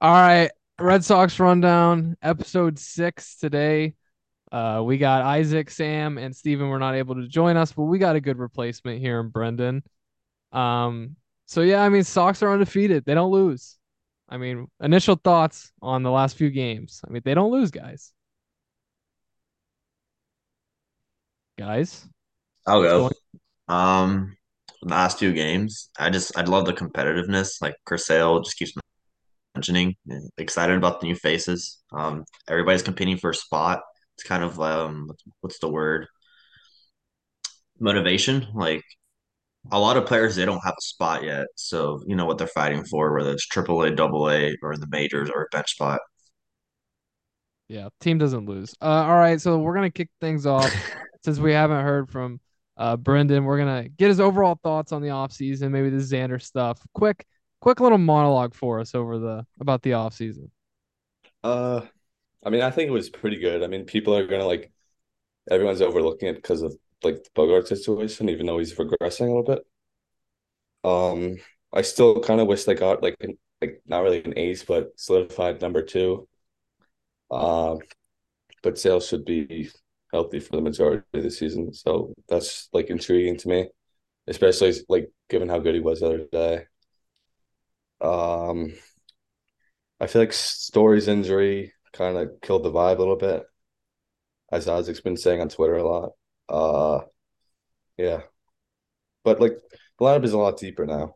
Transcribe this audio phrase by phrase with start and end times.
[0.00, 0.50] All right,
[0.80, 3.94] Red Sox rundown, episode six today.
[4.50, 7.98] Uh, we got Isaac, Sam, and Steven were not able to join us, but we
[7.98, 9.82] got a good replacement here in Brendan.
[10.50, 11.16] Um,
[11.46, 13.04] so yeah, I mean, Sox are undefeated.
[13.04, 13.78] They don't lose.
[14.28, 17.00] I mean, initial thoughts on the last few games.
[17.06, 18.12] I mean, they don't lose, guys.
[21.58, 22.06] Guys,
[22.66, 22.98] I'll go.
[23.68, 24.36] going-
[24.82, 27.60] Um, last two games, I just I love the competitiveness.
[27.60, 28.72] Like Chris Sale just keeps
[29.54, 29.96] mentioning,
[30.38, 31.82] excited about the new faces.
[31.92, 33.82] Um, everybody's competing for a spot.
[34.16, 35.10] It's kind of um,
[35.40, 36.06] what's, the word?
[37.80, 38.46] Motivation.
[38.54, 38.82] Like
[39.70, 42.46] a lot of players, they don't have a spot yet, so you know what they're
[42.48, 46.00] fighting for, whether it's AAA, A, Double A, or the majors, or a bench spot.
[47.68, 48.74] yeah, team doesn't lose.
[48.80, 50.70] Uh, all right, so we're gonna kick things off
[51.24, 52.40] since we haven't heard from
[52.82, 53.44] uh Brendan.
[53.44, 56.80] We're gonna get his overall thoughts on the offseason, maybe the Xander stuff.
[56.94, 57.24] Quick,
[57.60, 60.50] quick little monologue for us over the about the offseason.
[61.44, 61.82] Uh,
[62.44, 63.62] I mean, I think it was pretty good.
[63.62, 64.72] I mean, people are gonna like
[65.50, 69.44] everyone's overlooking it because of like the Bogaerts situation, even though he's regressing a little
[69.44, 69.66] bit.
[70.84, 71.36] Um,
[71.72, 74.98] I still kind of wish they got like an, like not really an ace, but
[74.98, 76.28] solidified number two.
[77.30, 77.78] Um,
[78.62, 79.70] but sales should be
[80.12, 83.68] healthy for the majority of the season, so that's like intriguing to me,
[84.26, 86.64] especially like given how good he was the other day.
[88.00, 88.72] Um,
[90.00, 93.44] I feel like Story's injury kind of killed the vibe a little bit,
[94.50, 96.10] as Isaac's been saying on Twitter a lot.
[96.48, 97.04] Uh,
[97.96, 98.22] yeah,
[99.24, 99.56] but like
[99.98, 101.14] the lineup is a lot deeper now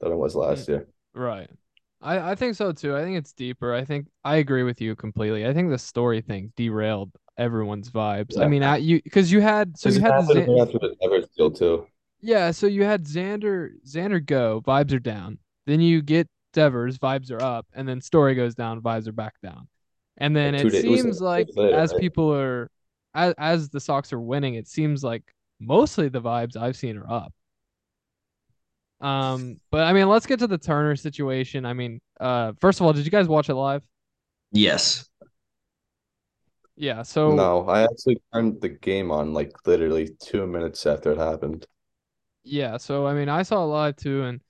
[0.00, 0.88] than it was last year.
[1.14, 1.50] Right.
[2.00, 2.96] I, I think so too.
[2.96, 3.72] I think it's deeper.
[3.72, 5.46] I think I agree with you completely.
[5.46, 8.38] I think the Story thing derailed everyone's vibes.
[8.38, 11.86] I mean, at you because you had so you had the happened Xan- Devers too.
[12.20, 15.38] yeah, so you had Xander Xander go, vibes are down.
[15.66, 19.34] Then you get Devers, vibes are up, and then Story goes down, vibes are back
[19.42, 19.68] down.
[20.18, 22.00] And then Like it days- it seems like like later, as right?
[22.00, 22.70] people are
[23.14, 25.22] as as the Sox are winning, it seems like
[25.60, 27.32] mostly the vibes I've seen are up.
[29.00, 31.66] Um, but I mean, let's get to the Turner situation.
[31.66, 33.82] I mean, uh, first of all, did you guys watch it live?
[34.52, 35.08] Yes.
[36.82, 41.18] Yeah, so No, I actually turned the game on like literally two minutes after it
[41.18, 41.66] happened.
[42.44, 44.40] yeah, so I mean, I saw it live too, and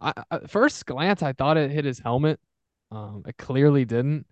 [0.00, 2.40] I at first glance I thought it hit his helmet.
[2.92, 4.26] Um, it clearly didn't.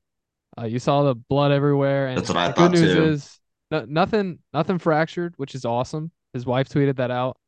[0.59, 2.97] Uh, you saw the blood everywhere, and That's what I the thought good news too.
[2.97, 3.41] is
[3.71, 6.13] no, nothing, nothing fractured, which is awesome.
[6.35, 7.39] His wife tweeted that out.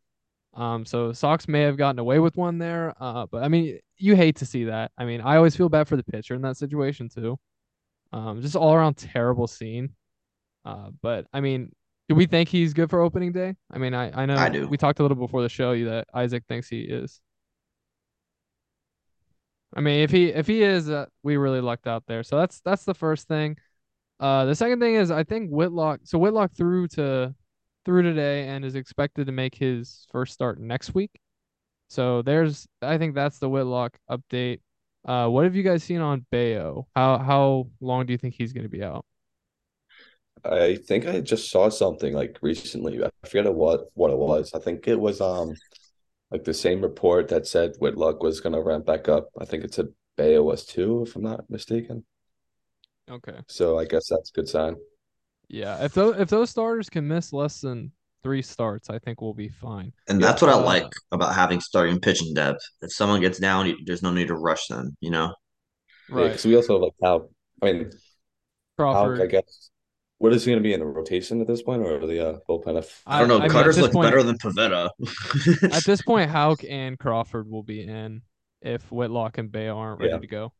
[0.54, 2.94] Um, so Sox may have gotten away with one there.
[3.00, 4.92] Uh, but I mean, you hate to see that.
[4.98, 7.38] I mean, I always feel bad for the pitcher in that situation too.
[8.12, 9.94] Um, just all around terrible scene.
[10.64, 11.72] Uh, but I mean,
[12.08, 13.54] do we think he's good for opening day?
[13.70, 14.68] I mean, I I know I do.
[14.68, 17.20] we talked a little before the show that Isaac thinks he is.
[19.74, 22.22] I mean, if he if he is, uh, we really lucked out there.
[22.22, 23.56] So that's that's the first thing.
[24.20, 26.00] Uh, the second thing is I think Whitlock.
[26.04, 27.34] So Whitlock threw to
[27.84, 31.10] through today and is expected to make his first start next week.
[31.88, 34.60] So there's I think that's the Whitlock update.
[35.04, 36.86] Uh, what have you guys seen on Bello?
[36.94, 39.04] How how long do you think he's going to be out?
[40.44, 43.02] I think I just saw something like recently.
[43.04, 44.52] I forget what what it was.
[44.54, 45.54] I think it was um
[46.30, 49.28] like the same report that said Whitlock was gonna ramp back up.
[49.38, 52.04] I think it said Bello was too, if I'm not mistaken.
[53.10, 53.38] Okay.
[53.48, 54.76] So I guess that's a good sign.
[55.48, 57.92] Yeah, if those if those starters can miss less than
[58.22, 59.92] three starts, I think we'll be fine.
[60.08, 60.26] And Yeah.
[60.28, 62.60] that's what I like about having starting pitching depth.
[62.80, 65.34] If someone gets down, there's no need to rush them, you know?
[66.10, 66.28] Right.
[66.28, 67.30] because we also have like Houck
[67.62, 67.92] I mean Houck
[68.76, 69.20] Crawford.
[69.22, 69.70] I guess
[70.18, 72.78] what is he gonna be in the rotation at this point or the uh, bullpen
[72.78, 73.38] if I don't know.
[73.40, 74.90] I Cutters this look point- better than Pivetta.
[75.72, 78.22] At this point, Houck and Crawford will be in
[78.60, 80.18] if Whitlock and Bello aren't ready Yeah.
[80.18, 80.52] to go.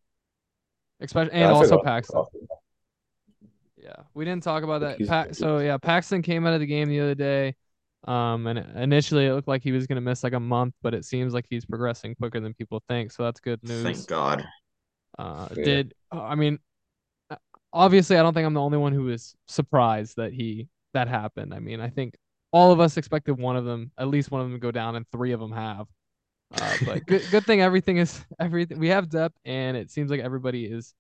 [1.01, 2.15] Especially and I also forgot Paxton.
[2.15, 2.41] Crawford.
[3.82, 5.06] Yeah, we didn't talk about that.
[5.06, 7.54] Pa- so yeah, Paxton came out of the game the other day.
[8.04, 11.04] Um, and initially it looked like he was gonna miss like a month, but it
[11.04, 13.12] seems like he's progressing quicker than people think.
[13.12, 13.82] So that's good news.
[13.82, 14.45] Thank God.
[15.18, 15.65] Uh, Yeah.
[15.65, 16.59] did uh, I mean?
[17.30, 17.36] uh,
[17.72, 21.54] Obviously, I don't think I'm the only one who was surprised that he that happened.
[21.54, 22.16] I mean, I think
[22.53, 24.97] all of us expected one of them, at least one of them, to go down,
[24.97, 25.86] and three of them have.
[26.53, 28.78] Uh, but good, good thing everything is everything.
[28.78, 30.95] We have depth, and it seems like everybody is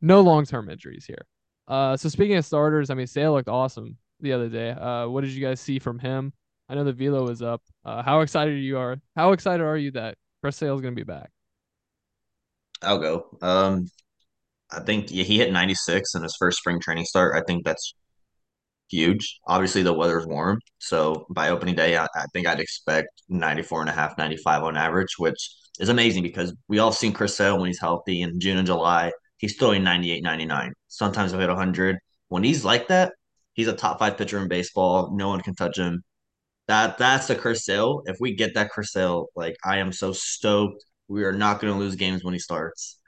[0.00, 1.26] no long term injuries here.
[1.68, 4.70] Uh, so speaking of starters, I mean, Sale looked awesome the other day.
[4.70, 6.32] Uh, what did you guys see from him?
[6.68, 7.62] I know the velo is up.
[7.84, 8.96] Uh, how excited you are?
[9.14, 11.30] How excited are you that Chris Sale is going to be back?
[12.82, 13.26] I'll go.
[13.42, 13.86] Um,
[14.70, 17.36] I think yeah, he hit 96 in his first spring training start.
[17.36, 17.94] I think that's
[18.90, 19.38] huge.
[19.46, 20.60] Obviously, the weather's warm.
[20.78, 24.76] So by opening day, I, I think I'd expect 94 and a half, 95 on
[24.76, 25.38] average, which
[25.78, 29.12] is amazing because we all seen Chris Sale when he's healthy in June and July.
[29.38, 30.72] He's throwing 98, 99.
[30.88, 31.98] Sometimes he'll hit 100.
[32.28, 33.12] When he's like that,
[33.54, 35.10] he's a top five pitcher in baseball.
[35.14, 36.02] No one can touch him.
[36.68, 38.02] That that's the Chris Sale.
[38.06, 40.84] If we get that Chris Sale, like I am so stoked.
[41.08, 42.98] We are not going to lose games when he starts.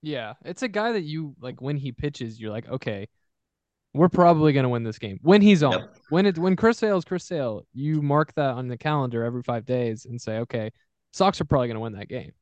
[0.00, 3.08] Yeah, it's a guy that you like when he pitches, you're like, okay,
[3.94, 5.72] we're probably gonna win this game when he's on.
[5.72, 5.96] Yep.
[6.10, 9.42] When it when Chris Sale is Chris Sale, you mark that on the calendar every
[9.42, 10.70] five days and say, okay,
[11.12, 12.32] Sox are probably gonna win that game.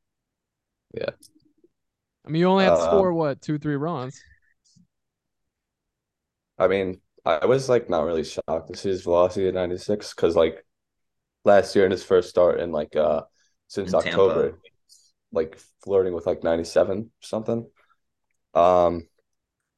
[0.95, 1.11] Yeah.
[2.27, 4.25] I mean, you only have to Uh, score what two, three runs.
[6.59, 10.37] I mean, I was like not really shocked to see his velocity at 96 because
[10.37, 10.65] like
[11.45, 13.23] last year in his first start in like uh
[13.69, 14.51] since In Tampa.
[14.51, 14.61] October,
[15.33, 17.69] like flirting with like 97 something.
[18.55, 19.09] Um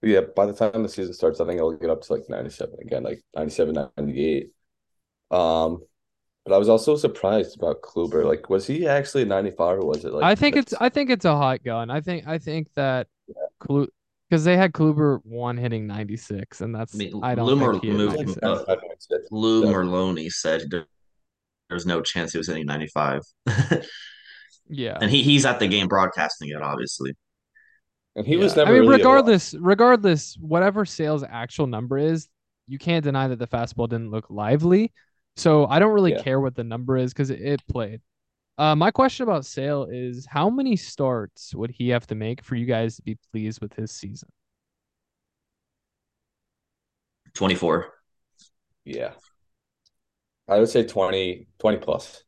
[0.03, 2.77] yeah, by the time the season starts, I think it'll get up to like 97
[2.83, 4.51] again, like 97, 98.
[5.33, 5.83] Um,
[6.49, 8.25] but I was also surprised about Kluber.
[8.25, 10.73] Like, was he actually 95 or was it like I think it's?
[10.81, 11.91] I think it's a hot gun.
[11.91, 13.07] I think I think that
[13.61, 13.87] Klu
[14.29, 17.83] because they had Kluber one hitting 96, and that's I mean, I don't Lou think
[17.83, 18.69] he hit moved Like him 96.
[18.69, 18.79] up.
[18.79, 19.19] 95.6.
[19.31, 19.73] Lou Yeah.
[19.73, 20.87] Merloni said there-
[21.69, 23.21] there's no chance he was hitting 95.
[24.71, 24.99] Yeah.
[25.01, 27.13] and he he's at the game broadcasting it, obviously.
[28.17, 32.29] And he was never I mean, really regardless, regardless, whatever Sale's actual number is,
[32.67, 34.93] you can't deny that the fastball didn't look lively.
[35.39, 36.23] So I don't really Yeah.
[36.23, 38.01] care what the number is because it, it played.
[38.59, 42.57] Uh, my question about Sale is how many starts would he have to make for
[42.57, 44.29] you guys to be pleased with his season?
[47.35, 47.93] 24.
[48.85, 49.13] Yeah.
[50.49, 52.25] I would say 20, 20 plus.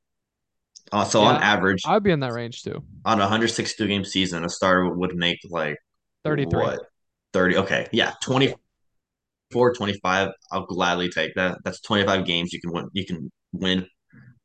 [0.92, 2.84] Uh, so Yeah, on average, I'd be in that range too.
[3.04, 5.78] on a 162 game season, a starter would make like
[6.24, 6.60] 33.
[6.60, 6.80] what?
[7.32, 7.56] 30.
[7.56, 7.88] Okay.
[7.92, 8.12] Yeah.
[9.50, 10.30] 24, 25.
[10.52, 11.58] I'll gladly take that.
[11.64, 12.88] That's 25 games you can win.
[12.92, 13.86] You can win.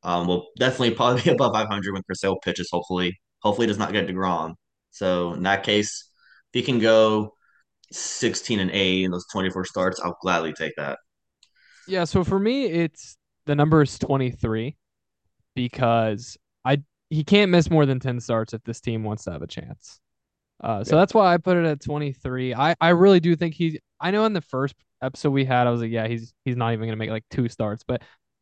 [0.04, 3.20] Um, we'll definitely probably be above 500 when Chris Sale pitches, hopefully.
[3.42, 4.56] Hopefully, he does not get DeGrom.
[4.92, 6.12] So, in that case,
[6.54, 7.34] if he can go
[7.92, 11.00] 16 and 8 in those 24 starts, I'll gladly take that.
[11.86, 14.76] Yeah, so for me, it's the number is 23
[15.56, 19.42] because I he can't miss more than 10 starts if this team wants to have
[19.42, 20.00] a chance.
[20.64, 21.00] Uh, so Yeah.
[21.00, 22.56] that's why I put it at 23.
[22.56, 24.76] I, I really do think he, I know in the first
[25.06, 27.48] episode we had I was like yeah he's he's not even gonna make like two
[27.50, 27.84] starts.
[27.88, 28.02] But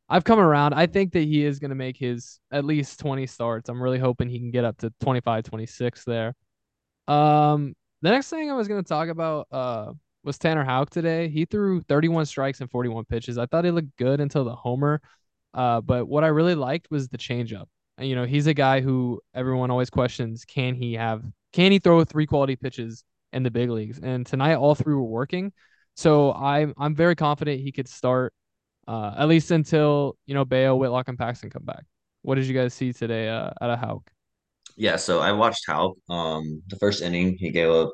[0.10, 0.74] I've come around.
[0.74, 3.70] I think that he is gonna make his at least 20 starts.
[3.70, 6.36] I'm really hoping he can get up to 25 26 there.
[7.08, 9.94] Um the next thing I was gonna talk about uh
[10.24, 11.30] was Tanner Houck today.
[11.30, 13.38] He threw 31 strikes and 41 pitches.
[13.38, 15.02] I thought he looked good until the homer
[15.54, 17.66] uh but what I really liked was the changeup.
[17.98, 21.24] And, you know he's a guy who everyone always questions can he have
[21.54, 24.00] can he throw three quality pitches in the big leagues?
[24.00, 25.54] And tonight, all three were working.
[25.96, 28.34] So I'm I'm very confident he could start
[28.88, 31.86] uh, at least until you know Bello, Whitlock, and Paxton come back.
[32.22, 34.10] What did you guys see today uh, at a Houck?
[34.78, 34.96] Yeah.
[34.96, 37.92] So, I watched Houck um, the first inning he gave up.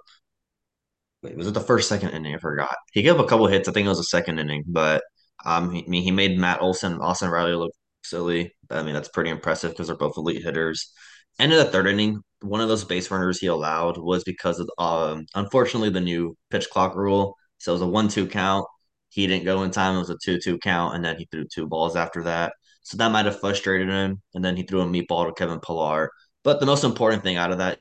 [1.22, 2.36] Wait, was it the first second inning?
[2.36, 2.76] I forgot.
[2.94, 3.68] He gave up a couple hits.
[3.68, 5.04] I think it was the second inning, but
[5.46, 7.72] um, he, I mean, he made Matt Olson, Austin Riley look
[8.04, 8.54] silly.
[8.70, 10.94] I mean, that's pretty impressive because they're both elite hitters.
[11.40, 14.70] End of the third inning, one of those base runners he allowed was because of
[14.78, 17.36] um, unfortunately the new pitch clock rule.
[17.60, 18.66] So it was a one-two count.
[19.10, 19.96] He didn't go in time.
[19.96, 22.54] It was a two-two count, and then he threw two balls after that.
[22.84, 24.22] So that might have frustrated him.
[24.34, 26.10] And then he threw a meatball to Kevin Pillar.
[26.44, 27.80] But the most important thing out of that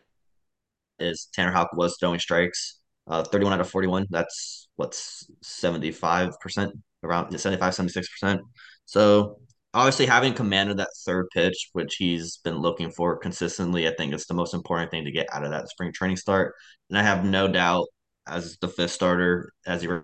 [0.98, 2.80] is Tanner Houck was throwing strikes.
[3.06, 4.06] Uh, 31 out of 41.
[4.10, 8.40] That's what's 75%, around 75, 76%.
[8.84, 9.38] So
[9.72, 14.26] obviously having commanded that third pitch, which he's been looking for consistently, I think it's
[14.26, 16.54] the most important thing to get out of that spring training start.
[16.90, 17.86] And I have no doubt
[18.28, 20.02] as the fifth starter, as he re-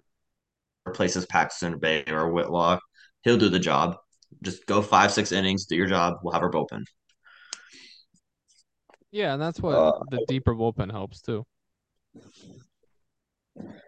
[0.86, 2.82] replaces Paxton Bello Whitlock,
[3.22, 3.96] he'll do the job.
[4.42, 6.14] Just go five, six innings, do your job.
[6.22, 6.84] We'll have our bullpen.
[9.10, 11.46] Yeah, and that's what Uh, the deeper bullpen helps too.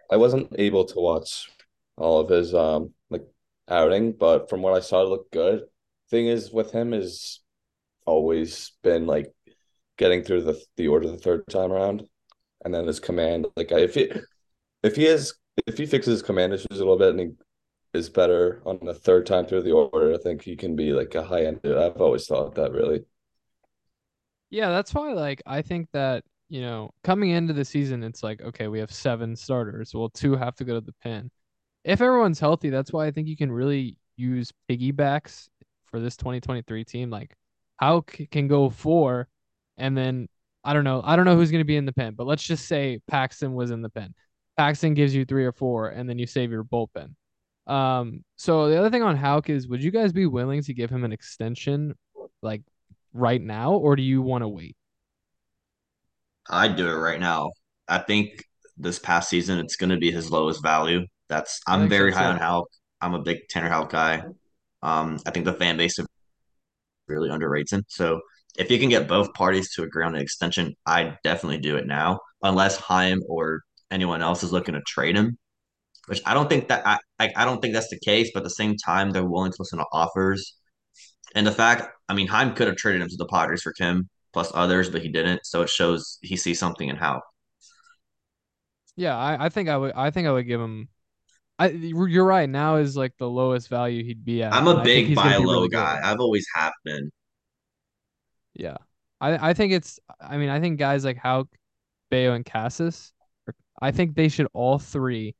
[0.09, 1.49] I wasn't able to watch
[1.97, 3.25] all of his um like
[3.67, 5.63] outing, but from what I saw, it looked good.
[6.09, 7.41] Thing is with him is
[8.05, 9.33] always been like
[9.97, 12.07] getting through the the order the third time around,
[12.63, 13.47] and then his command.
[13.55, 14.11] Like if he
[14.83, 15.33] if he has
[15.65, 17.29] if he fixes his command issues a little bit and he
[17.93, 21.15] is better on the third time through the order, I think he can be like
[21.15, 21.61] a high end.
[21.63, 23.05] I've always thought that really.
[24.49, 28.41] Yeah, that's why like I think that, you know, coming into the season it's like,
[28.41, 29.93] okay, we have seven starters.
[29.93, 31.29] Well, two have to go to the pen.
[31.83, 35.47] If everyone's healthy, that's why I think you can really use piggybacks
[35.85, 37.09] for this 2023 team.
[37.09, 37.35] Like
[37.77, 39.27] Houck can go four
[39.77, 40.27] and then
[40.67, 41.01] I don't know.
[41.01, 43.53] I don't know who's going to be in the pen, but let's just say Paxton
[43.53, 44.13] was in the pen.
[44.57, 47.15] Paxton gives you three or four, and then you save your bullpen.
[47.67, 50.89] Um, so the other thing on Houck is, would you guys be willing to give
[50.89, 51.95] him an extension,
[52.41, 52.63] like
[53.13, 54.75] right now, or do you want to wait?
[56.49, 57.51] I'd do it right now.
[57.87, 58.43] I think
[58.75, 61.05] this past season it's going to be his lowest value.
[61.29, 62.67] That's I'm very high on Houck.
[62.99, 64.21] I'm a big Tanner Houck guy.
[64.83, 65.97] Um, I think the fan base
[67.07, 67.85] really underrates him.
[67.87, 68.19] So
[68.57, 71.87] if you can get both parties to agree on an extension, I'd definitely do it
[71.87, 73.61] now, unless Chaim or
[73.91, 75.37] anyone else is looking to trade him.
[76.07, 78.43] Which I don't think that I, I I don't think that's the case, but at
[78.45, 80.55] the same time they're willing to listen to offers.
[81.35, 84.09] And the fact, I mean, Chaim could have traded him to the Padres for Kim
[84.33, 85.45] plus others, but he didn't.
[85.45, 87.23] So it shows he sees something in Houck.
[88.95, 90.89] Yeah, I, I think I would I think I would give him
[91.59, 92.49] I you're right.
[92.49, 94.57] Now is like the lowest value he'd be at.
[94.57, 95.99] I'm a I big buy low really guy.
[95.99, 96.03] good.
[96.03, 97.11] I've always have been.
[98.57, 98.77] Yeah.
[99.21, 101.47] I I think it's I mean, I think guys like Houck,
[102.11, 103.13] Bello, and Casas,
[103.81, 105.35] I think they should all three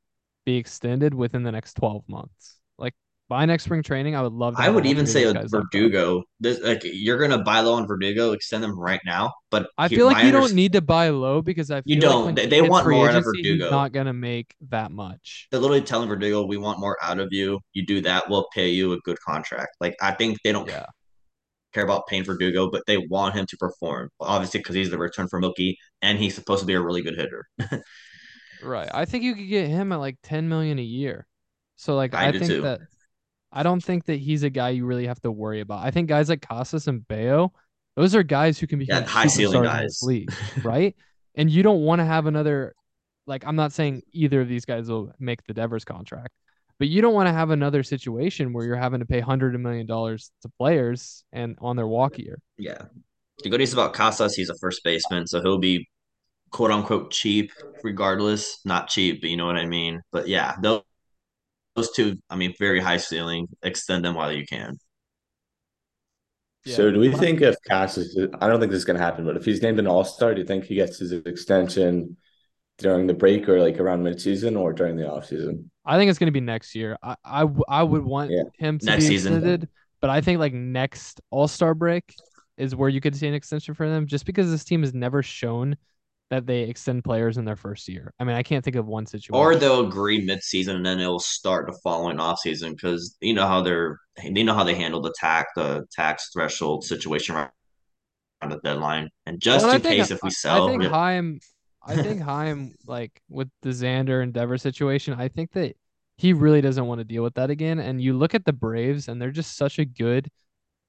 [0.46, 2.56] be extended within the next 12 months.
[2.78, 2.94] Like
[3.28, 5.50] by next spring training, I would love to I would even say those a guys.
[5.50, 6.22] Verdugo.
[6.40, 9.32] This like you're gonna buy low on Verdugo, extend them right now.
[9.50, 12.24] But I feel like you don't need to buy low because I feel You don't.
[12.26, 13.70] when They- they want more out of agency, he's Verdugo.
[13.70, 15.48] not gonna make that much.
[15.50, 17.60] They're literally telling Verdugo, "We want more out of you.
[17.74, 20.86] You do that, we'll pay you a good contract." Like I think they don't Yeah.
[21.74, 24.10] Care about paying Verdugo, but they want him to perform.
[24.20, 27.16] Obviously, because he's the return for Mookie, and he's supposed to be a really good
[27.16, 27.48] hitter.
[28.62, 28.88] Right.
[28.92, 31.26] I think you could get him at like 10 million a year.
[31.76, 32.62] So like I I, think too.
[32.62, 32.80] that
[33.52, 35.84] I don't think that he's a guy you really have to worry about.
[35.84, 37.52] I think guys like Casas and Bello,
[37.96, 40.00] those are guys who can become high ceiling guys.
[40.02, 40.32] league,
[40.64, 40.96] right?
[41.34, 42.74] And you don't want to have another
[43.26, 46.34] like I'm not saying either of these guys will make the Devers contract,
[46.78, 49.86] but you don't want to have another situation where you're having to pay hundred million
[49.86, 52.38] dollars to players and on their walk year.
[52.56, 52.82] Yeah.
[53.42, 55.88] The good news about Casas, he's a first baseman, so he'll be
[56.50, 58.60] quote unquote cheap regardless.
[58.64, 60.00] Not cheap, but you know what I mean.
[60.12, 60.82] But yeah, those,
[61.76, 63.48] those two, I mean, very high ceiling.
[63.62, 64.76] Extend them while you can.
[66.66, 69.44] So do we think if Casas, I don't think this is gonna happen, but if
[69.44, 72.16] he's named an all-star, do you think he gets his extension
[72.76, 75.70] during the break or like around midseason or during the offseason?
[75.88, 76.98] I think it's going to be next year.
[77.02, 77.16] I
[77.68, 78.42] I would want Yeah.
[78.58, 79.34] him to Next be season.
[79.34, 79.68] extended,
[80.00, 82.14] but I think like next All Star break
[82.58, 85.22] is where you could see an extension for them, just because this team has never
[85.22, 85.76] shown
[86.30, 88.12] that they extend players in their first year.
[88.20, 89.34] I mean, I can't think of one situation.
[89.34, 93.62] Or they'll agree mid-season and then it'll start the following off-season because you know how
[93.62, 97.50] they're they know how they handle the tax the tax threshold situation right
[98.42, 99.08] on the deadline.
[99.24, 101.40] And just Well, in case if we sell, I think Chaim,
[101.88, 105.76] I think Chaim, like with the Xander and Dever situation, I think that
[106.18, 107.80] he really doesn't want to deal with that again.
[107.80, 110.30] And you look at the Braves, and they're just such a good,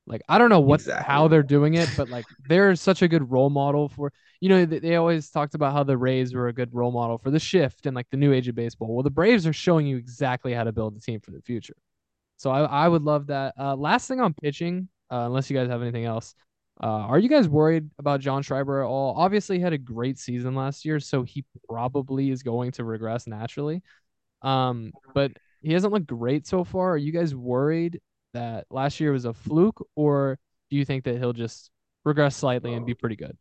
[0.08, 1.00] like I don't know what Exactly.
[1.00, 4.66] how they're doing it, but like they're such a good role model for you know
[4.66, 7.40] they, they always talked about how the Rays were a good role model for the
[7.40, 8.94] shift and like the new age of baseball.
[8.96, 11.76] Well, the Braves are showing you exactly how to build a team for the future.
[12.38, 13.54] So I I would love that.
[13.60, 16.36] Uh, last thing on pitching, uh, unless you guys have anything else.
[16.82, 19.16] Uh, are you guys worried about John Schreiber at all?
[19.18, 23.28] Obviously, he had a great season last year, so he probably is going to regress
[23.28, 23.84] naturally.
[24.42, 26.94] Um, but he hasn't looked great so far.
[26.94, 28.00] Are you guys worried
[28.34, 31.70] that last year was a fluke, or do you think that he'll just
[32.06, 33.38] regress slightly and be pretty good?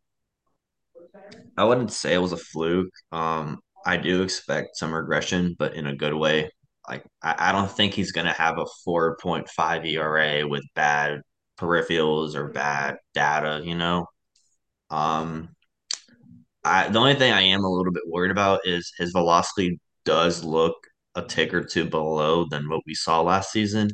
[1.57, 2.93] I wouldn't say it was a fluke.
[3.13, 6.51] Um, I do expect some regression, but in a good way.
[6.89, 11.21] Like I, I don't think he's gonna have a 4.5 ERA with bad
[11.59, 14.05] peripherals or bad data, you know.
[14.89, 15.49] Um,
[16.63, 20.43] I the only thing I am a little bit worried about is his velocity does
[20.43, 20.75] look
[21.15, 23.89] a tick or two below than what we saw last season.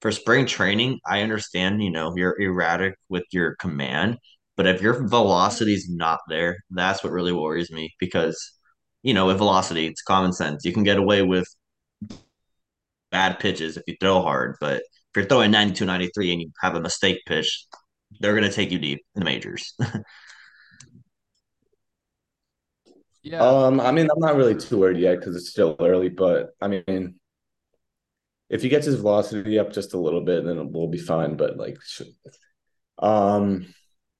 [0.00, 4.18] For spring training, I understand, you know, you're erratic with your command,
[4.56, 8.38] but if your velocity is not there, that's what really worries me because,
[9.02, 10.64] you know, with velocity, it's common sense.
[10.64, 11.46] You can get away with
[13.10, 16.74] bad pitches if you throw hard, but if you're throwing 92, 93 and you have
[16.74, 17.66] a mistake pitch,
[18.20, 19.74] they're going to take you deep in the majors.
[23.22, 26.50] Yeah, Um, I mean, I'm not really too worried yet because it's still early, but
[26.60, 27.16] I mean,
[28.48, 31.36] if he gets his velocity up just a little bit, then we'll be fine.
[31.36, 31.78] But like,
[32.98, 33.66] um,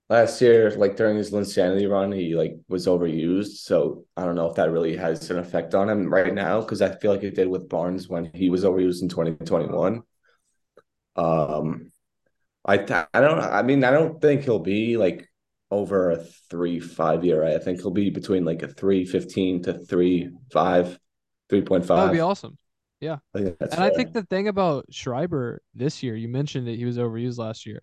[0.08, 3.58] last year, like during his Linsanity run, he like was overused.
[3.58, 6.82] So I don't know if that really has an effect on him right now because
[6.82, 10.02] I feel like it did with Barnes when he was overused in 2021.
[11.20, 11.92] Um,
[12.66, 12.74] I
[13.14, 15.26] I don't I mean I don't think he'll be like
[15.70, 17.44] over a three five year.
[17.44, 20.98] I think he'll be between like a three fifteen to three five,
[21.48, 21.98] three point five.
[21.98, 22.56] that would be awesome.
[23.34, 26.76] I think that's And I think the thing about Schreiber this year, you mentioned that
[26.76, 27.82] he was overused last year.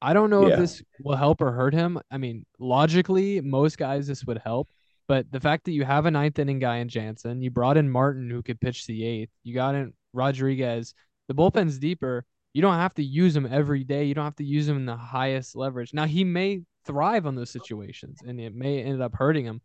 [0.00, 0.54] I don't know Yeah.
[0.54, 1.98] if this will help or hurt him.
[2.10, 4.68] I mean, logically, most guys this would help,
[5.08, 7.90] but the fact that you have a ninth inning guy in Jansen, you brought in
[7.90, 10.94] Martin who could pitch the eighth, you got in Rodriguez,
[11.26, 12.24] the bullpen's deeper.
[12.54, 14.04] You don't have to use him every day.
[14.04, 15.92] You don't have to use him in the highest leverage.
[15.94, 19.60] Now he may thrive on those situations and it may end up hurting him.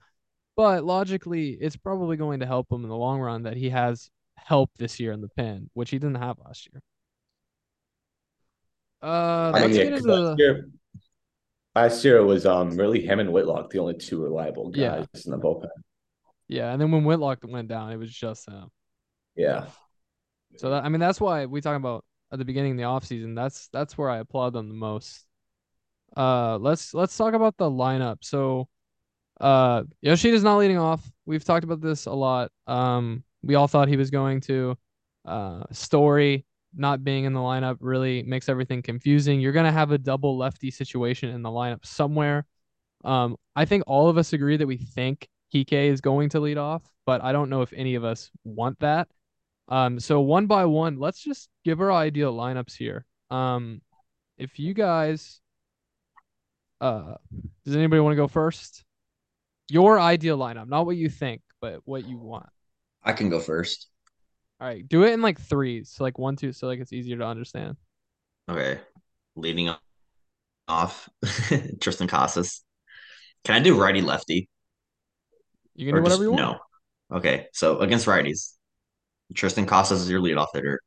[0.55, 4.09] But logically, it's probably going to help him in the long run that he has
[4.35, 6.81] help this year in the pen, which he didn't have last year.
[9.01, 10.69] Uh, let's yeah, into last year,
[11.75, 15.03] last year it was um really him and Whitlock, the only two reliable Yeah.
[15.13, 15.67] guys in the bullpen.
[16.47, 18.69] yeah, and then when Whitlock went down, it was just him.
[19.35, 19.65] Yeah.
[20.57, 23.35] So that, I mean, that's why we talk about at the beginning of the offseason.
[23.35, 25.25] That's that's where I applaud them the most.
[26.17, 28.17] Uh, let's let's talk about the lineup.
[28.21, 28.67] So,
[29.39, 31.09] uh, Yoshida's not leading off.
[31.25, 32.51] We've talked about this a lot.
[32.67, 34.75] Um, we all thought he was going to.
[35.25, 39.39] Uh, Story not being in the lineup really makes everything confusing.
[39.39, 42.45] You're gonna have a double lefty situation in the lineup somewhere.
[43.05, 46.57] Um, I think all of us agree that we think Kike is going to lead
[46.57, 49.07] off, but I don't know if any of us want that.
[49.67, 53.05] Um, so one by one, let's just give our ideal lineups here.
[53.31, 53.81] Um,
[54.37, 55.39] if you guys,
[56.81, 57.15] uh,
[57.65, 58.83] does anybody want to go first?
[59.69, 62.49] Your ideal lineup, not what you think, but what you want.
[63.03, 63.87] I can go first.
[64.59, 67.17] All right, do it in like threes, so like one, two, so like it's easier
[67.17, 67.77] to understand.
[68.49, 68.79] Okay.
[69.35, 69.73] Leading
[70.67, 71.09] off,
[71.81, 72.63] Tristan Casas.
[73.43, 74.49] Can I do righty lefty?
[75.75, 76.41] You can do whatever you want.
[76.41, 77.17] No.
[77.17, 77.47] Okay.
[77.53, 78.53] So against righties,
[79.33, 80.79] Tristan Casas is your leadoff hitter.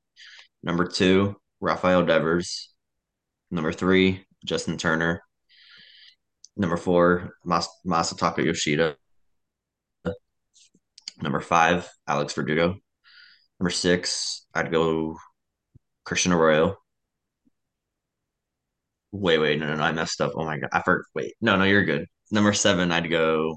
[0.62, 2.72] Number two, Rafael Devers.
[3.50, 5.22] Number three, Justin Turner.
[6.56, 8.96] Number four, Mas- Masataka Yoshida.
[11.20, 12.76] Number five, Alex Verdugo.
[13.60, 15.16] Number six, I'd go
[16.04, 16.76] Christian Arroyo.
[19.12, 20.32] Wait, wait, no, no, no, I messed up.
[20.36, 21.06] Oh my god, I forgot.
[21.14, 22.06] Wait, no, no, you're good.
[22.30, 23.56] Number seven, I'd go.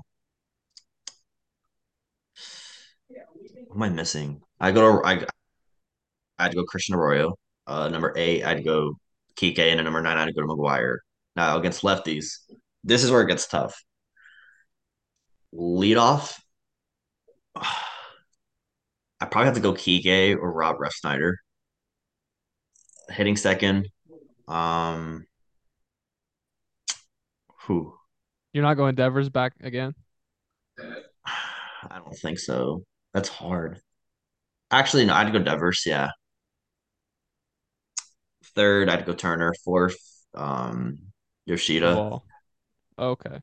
[3.67, 4.41] What am I missing?
[4.59, 5.25] I go to I.
[6.37, 7.35] I'd go Christian Arroyo.
[7.67, 8.93] Uh, number eight, I'd go
[9.35, 10.97] Kike, and then number nine, I'd go to McGuire.
[11.35, 12.39] Now against lefties,
[12.83, 13.81] this is where it gets tough.
[15.51, 16.41] Lead off,
[17.55, 21.33] I probably have to go Kike or Rob Refsnyder.
[23.09, 23.87] Hitting second,
[24.48, 25.25] um,
[27.61, 27.93] who?
[28.53, 29.93] You're not going Devers back again.
[31.25, 32.83] I don't think so.
[33.13, 33.81] That's hard.
[34.72, 35.84] Actually, no, I'd go Devers.
[35.86, 36.10] Yeah.
[38.55, 39.53] Third, I'd go Turner.
[39.64, 39.98] Fourth,
[40.34, 41.00] um,
[41.46, 41.90] Yoshida.
[41.90, 42.25] Duvall.
[42.98, 43.40] Okay.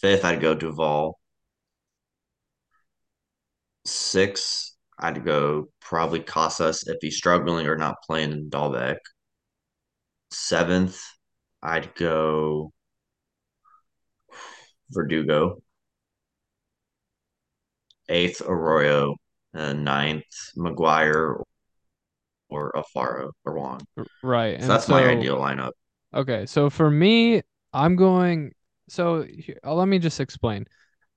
[0.00, 1.18] Fifth, I'd go Duvall.
[3.84, 8.96] Six, I'd go probably Casas if he's struggling or not playing in Dalbec.
[10.30, 11.02] Seventh,
[11.62, 12.72] I'd go
[14.90, 15.62] Verdugo.
[18.08, 19.16] Eighth, Arroyo.
[19.52, 20.24] And ninth,
[20.56, 21.42] McGuire
[22.48, 23.80] or Alfaro or Wong.
[24.22, 24.56] Right.
[24.58, 25.72] So And that's my ideal lineup.
[26.14, 28.52] Okay, so for me, I'm going.
[28.88, 30.66] So here, uh, let me just explain.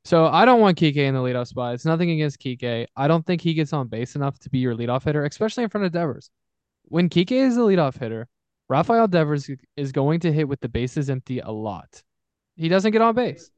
[0.06, 1.74] So I don't want Kike in the leadoff spot.
[1.74, 2.88] It's nothing against Kike.
[2.96, 5.70] I don't think he gets on base enough to be your leadoff hitter, especially in
[5.70, 6.30] front of Devers.
[6.84, 8.28] When Kike is the leadoff hitter,
[8.70, 12.04] Rafael Devers is going to hit with the bases empty a lot.
[12.56, 13.50] He doesn't get on base.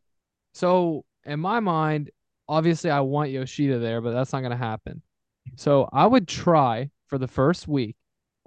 [0.54, 2.12] So in my mind,
[2.48, 5.02] obviously I want Yoshida there, but that's not going to happen.
[5.56, 7.96] So I would try for the first week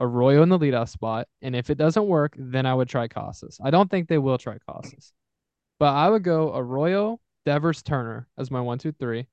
[0.00, 3.58] Arroyo in the leadoff spot, and if it doesn't work, then I would try Casas.
[3.62, 5.12] I don't think they will try Casas,
[5.78, 9.26] but I would go Arroyo, Devers, Turner as my one, two, three,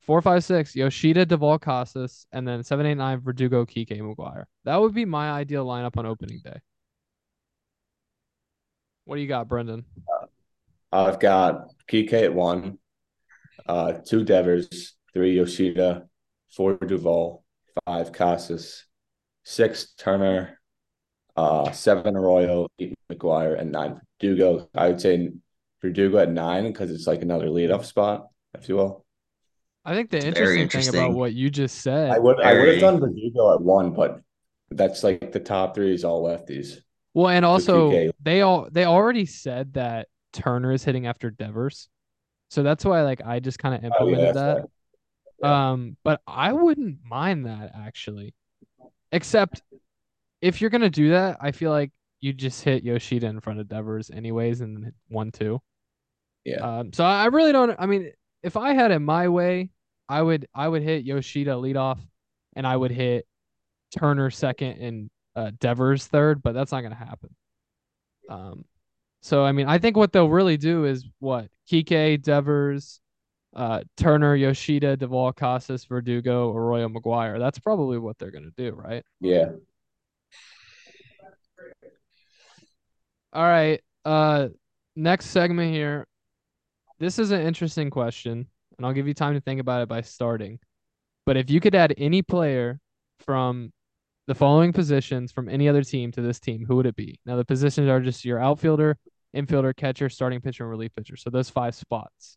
[0.00, 4.44] four, five, six, Yoshida, Duvall, Casas, and then seven, eight, nine, Verdugo, Kike, McGuire.
[4.64, 6.60] That would be my ideal lineup on opening day.
[9.04, 9.84] What do you got, Brendan?
[10.08, 10.26] Uh,
[10.92, 12.78] I've got Kike at one,
[13.66, 16.04] uh, two Devers, three Yoshida,
[16.54, 17.44] four Duvall,
[17.86, 18.84] five Casas,
[19.44, 20.60] six Turner,
[21.36, 24.68] uh, seven Arroyo, eight McGuire, and nine Verdugo.
[24.74, 25.30] I would say
[25.80, 29.04] Verdugo at nine because it's like another leadoff spot, if you will.
[29.84, 32.10] I think the Very interesting, thing about what you just said.
[32.10, 34.20] I would I would Very- have done Verdugo at one, but
[34.70, 36.78] that's like the top three is all lefties.
[37.14, 41.88] Well, and also they all they already said that Turner is hitting after Devers,
[42.52, 44.56] so that's why like I just kind of Oh, yeah, implemented that's that.
[44.60, 44.70] right.
[45.42, 45.70] Yeah.
[45.72, 48.34] Um, but I wouldn't mind that actually,
[49.10, 49.62] except
[50.42, 53.68] if you're gonna do that, I feel like you just hit Yoshida in front of
[53.68, 55.60] Devers anyways, and one two.
[56.44, 56.56] Yeah.
[56.80, 57.74] Um, so I I really don't.
[57.78, 58.12] I mean,
[58.42, 59.70] if I had it my way,
[60.08, 61.98] I would I would hit Yoshida leadoff,
[62.54, 63.26] and I would hit
[63.98, 67.34] Turner second and uh, Devers third, but that's not gonna happen.
[68.28, 68.64] Um,
[69.22, 73.00] so I mean, I think what they'll really do is what Kike, Devers,
[73.54, 77.38] uh, Turner, Yoshida, Duvall, Casas, Verdugo, Arroyo, McGuire.
[77.38, 79.04] That's probably what they're gonna do, right?
[79.20, 79.52] Yeah.
[83.32, 83.80] All right.
[84.04, 84.48] Uh,
[84.96, 86.06] next segment here.
[86.98, 90.02] This is an interesting question, and I'll give you time to think about it by
[90.02, 90.58] starting.
[91.24, 92.80] But if you could add any player
[93.20, 93.72] from
[94.26, 97.18] the following positions from any other team to this team, who would it be?
[97.24, 98.98] Now the positions are just your outfielder,
[99.36, 101.16] infielder, catcher, starting pitcher, and relief pitcher.
[101.16, 102.36] So those five spots.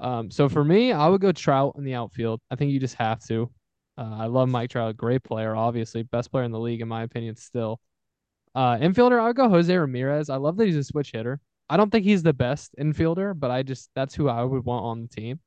[0.00, 2.40] Um, so for me, I would go Trout in the outfield.
[2.50, 3.50] I think you just have to.
[3.98, 7.02] Uh, I love Mike Trout, great player, obviously best player in the league in my
[7.02, 7.36] opinion.
[7.36, 7.80] Still,
[8.54, 10.30] uh, infielder, I would go Jose Ramirez.
[10.30, 11.40] I love that he's a switch hitter.
[11.68, 14.84] I don't think he's the best infielder, but I just that's who I would want
[14.84, 15.40] on the team.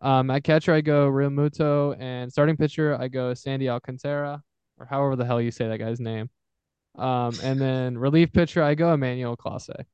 [0.00, 4.42] Um, at catcher, I go Realmuto, and starting pitcher, I go Sandy Alcantara,
[4.78, 6.30] or however the hell you say that guy's name.
[6.96, 9.84] Um, and then relief pitcher, I go Emmanuel Clase.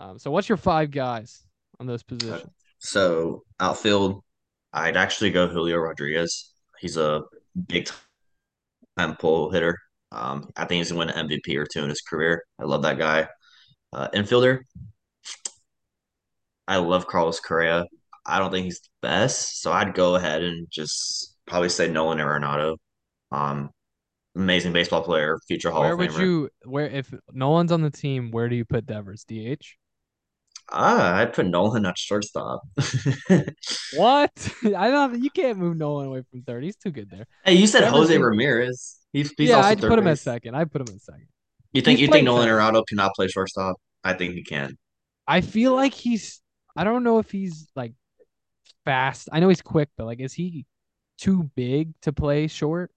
[0.00, 1.44] Um, so what's your five guys
[1.78, 2.50] on those positions?
[2.78, 4.24] So outfield,
[4.72, 6.52] I'd actually go Julio Rodriguez.
[6.80, 7.22] He's a
[7.66, 7.90] big
[8.98, 9.78] time pull hitter.
[10.10, 12.42] Um, I think he's gonna win an MVP or two in his career.
[12.58, 13.28] I love that guy.
[13.92, 14.60] Uh, infielder,
[16.66, 17.84] I love Carlos Correa.
[18.24, 22.18] I don't think he's the best, so I'd go ahead and just probably say Nolan
[22.18, 22.76] Arenado.
[23.32, 23.70] Um,
[24.34, 28.30] amazing baseball player, future Hall Where of would you where if Nolan's on the team,
[28.30, 29.24] where do you put Devers?
[29.24, 29.76] DH?
[30.68, 32.62] Ah, I'd put Nolan at shortstop.
[33.94, 34.30] What?
[34.64, 35.22] I don't.
[35.22, 36.62] You can't move Nolan away from third.
[36.64, 37.26] He's too good there.
[37.44, 38.98] Hey, you said Jose Ramirez.
[39.12, 40.54] He's, he's yeah, I'd put him at second.
[40.54, 41.26] I'd put him at second.
[41.72, 42.60] You think He's you think Nolan third.
[42.60, 43.76] Arenado cannot play shortstop?
[44.04, 44.76] I think he can.
[45.26, 46.40] I feel like he's.
[46.76, 47.92] I don't know if he's like
[48.84, 49.28] fast.
[49.32, 50.66] I know he's quick, but like, is he
[51.18, 52.92] too big to play short?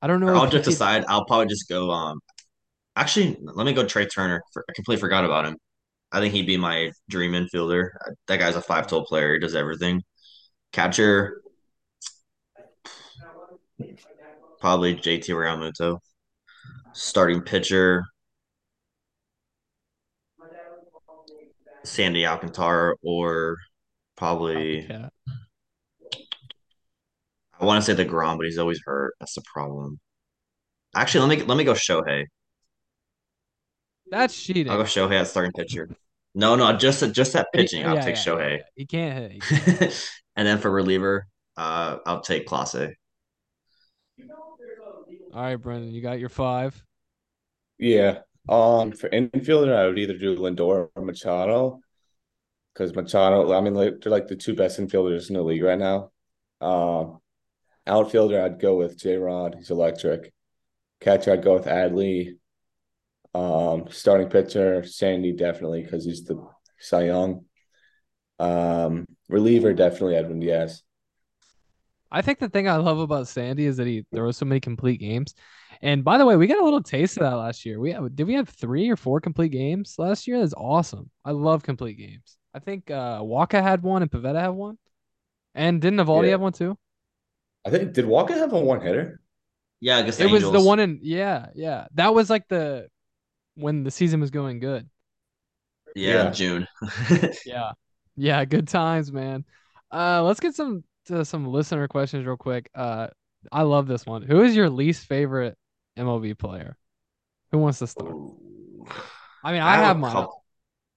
[0.00, 0.34] I don't know.
[0.34, 1.04] I'll just decide.
[1.08, 1.90] I'll probably just go.
[1.90, 2.20] Um,
[2.94, 4.42] actually, let me go Trea Turner.
[4.52, 5.56] For, I completely forgot about him.
[6.12, 7.90] I think he'd be my dream infielder.
[8.28, 9.34] That guy's a five tool player.
[9.34, 10.02] He does everything.
[10.72, 11.42] Catcher,
[14.60, 15.98] probably JT Realmuto.
[16.92, 18.04] Starting pitcher,
[21.84, 23.56] Sandy Alcantara, or
[24.16, 24.88] probably.
[27.60, 29.14] I want to say deGrom, but he's always hurt.
[29.20, 29.98] That's the problem.
[30.94, 32.24] Actually, let me let me go Shohei.
[34.10, 34.70] That's cheating.
[34.70, 35.88] I'll go Shohei at starting pitcher.
[36.34, 37.86] No, no, just just at But he- pitching.
[37.86, 38.50] I'll yeah, take yeah, Shohei.
[38.50, 38.62] yeah, yeah.
[38.76, 39.32] He can't hit.
[39.32, 40.10] He can't.
[40.36, 42.92] and then for reliever, uh, I'll take Clase.
[45.34, 46.82] All right, Brendan, you got your five.
[47.78, 48.20] Yeah.
[48.48, 51.80] Um, for infielder, I would either do Lindor or Machado.
[52.72, 55.78] Because Machado, I mean, like, they're like the two best infielders in the league right
[55.78, 56.10] now.
[56.60, 57.18] Um,
[57.86, 59.56] outfielder, I'd go with J Rod.
[59.58, 60.32] He's electric.
[61.00, 62.38] Catcher, I'd go with Adley.
[63.38, 66.44] Um, starting pitcher, Sandy, definitely, because he's the
[66.78, 67.44] Cy Young.
[68.38, 70.82] Um, reliever, definitely Edwin Diaz.
[72.10, 74.98] I think the thing I love about Sandy is that he throws so many complete
[74.98, 75.34] games.
[75.82, 77.78] And by the way, we got a little taste of that last year.
[77.78, 80.40] We have, did we have three or four complete games last year?
[80.40, 81.10] That's awesome.
[81.24, 82.38] I love complete games.
[82.54, 84.78] I think uh Wacha had one and Pivetta had one.
[85.54, 86.30] And didn't Eovaldi Yeah.
[86.32, 86.78] have one too?
[87.64, 89.20] I think, did Walker have a one hitter?
[89.80, 91.86] Yeah, against the It was the one in yeah, yeah.
[91.94, 92.88] That was like the
[93.58, 94.88] when the season was going good.
[95.94, 96.30] Yeah, Yeah.
[96.30, 96.68] June.
[97.46, 97.72] Yeah.
[98.16, 99.44] Yeah, good times, man.
[99.92, 102.70] Uh let's get some to some listener questions real quick.
[102.74, 103.08] Uh
[103.52, 104.22] I love this one.
[104.22, 105.56] Who is your least favorite
[105.98, 106.76] MLB player?
[107.52, 108.14] Who wants to start?
[109.42, 110.12] I mean, I, have, a mine.
[110.12, 110.44] couple,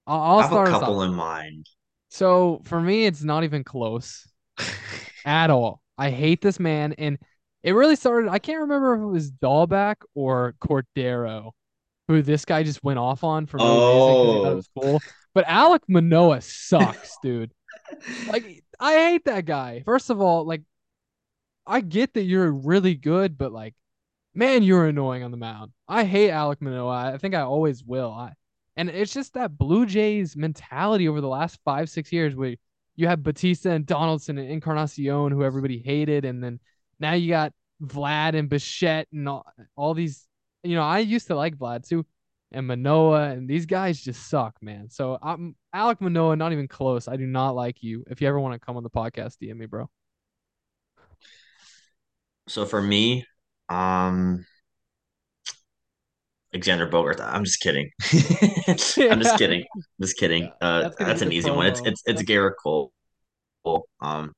[0.06, 1.66] I'll, I I'll have start a couple in mind.
[2.08, 4.26] So for me, it's not even close
[5.24, 5.80] at all.
[5.96, 7.18] I hate this man, and
[7.62, 8.30] it really started.
[8.30, 11.52] I can't remember if it was Dalbec or Cordero,
[12.08, 14.56] who this guy just went off on for no reason because he thought it Oh.
[14.56, 15.02] was cool.
[15.34, 17.52] But Alek Manoah sucks, dude.
[18.30, 19.82] Like I hate that guy.
[19.84, 20.62] First of all, like
[21.66, 23.74] I get that you're really good, but like,
[24.34, 25.72] man, you're annoying on the mound.
[25.88, 27.12] I hate Alek Manoah.
[27.14, 28.10] I think I always will.
[28.12, 28.32] I
[28.76, 32.56] and it's just that Blue Jays mentality over the last five, six years where
[32.96, 36.58] you have Bautista and Donaldson and Encarnacion, who everybody hated, and then
[36.98, 40.26] now you got Vlad and Bichette and all, all these.
[40.62, 42.06] You know, I used to like Vlad too,
[42.52, 44.88] and Manoah, and these guys just suck, man.
[44.90, 47.08] So I'm Alek Manoah, not even close.
[47.08, 48.04] I do not like you.
[48.08, 49.88] If you ever want to come on the podcast, DM me, bro.
[52.48, 53.24] So for me,
[53.68, 54.44] um,
[56.54, 57.20] Alexander Bogaerts.
[57.20, 57.90] I'm just kidding.
[58.02, 59.64] I'm just kidding.
[60.00, 60.50] Just kidding.
[60.60, 61.66] Uh, that's that's, an easy one.
[61.66, 62.92] It's it's it's Gerrit Cole.
[64.00, 64.32] Um,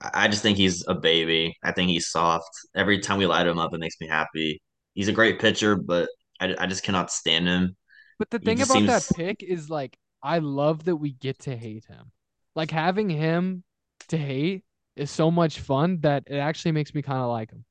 [0.00, 1.56] I just think he's a baby.
[1.62, 2.48] I think he's soft.
[2.74, 4.60] Every time we light him up, it makes me happy.
[4.94, 6.08] He's a great pitcher, but
[6.40, 7.76] I, I just cannot stand him.
[8.18, 11.84] But the thing about that pick is like I love that we get to hate
[11.84, 12.12] him.
[12.54, 13.64] Like having him
[14.08, 14.64] to hate
[14.96, 17.64] is so much fun that it actually makes me kind of like him.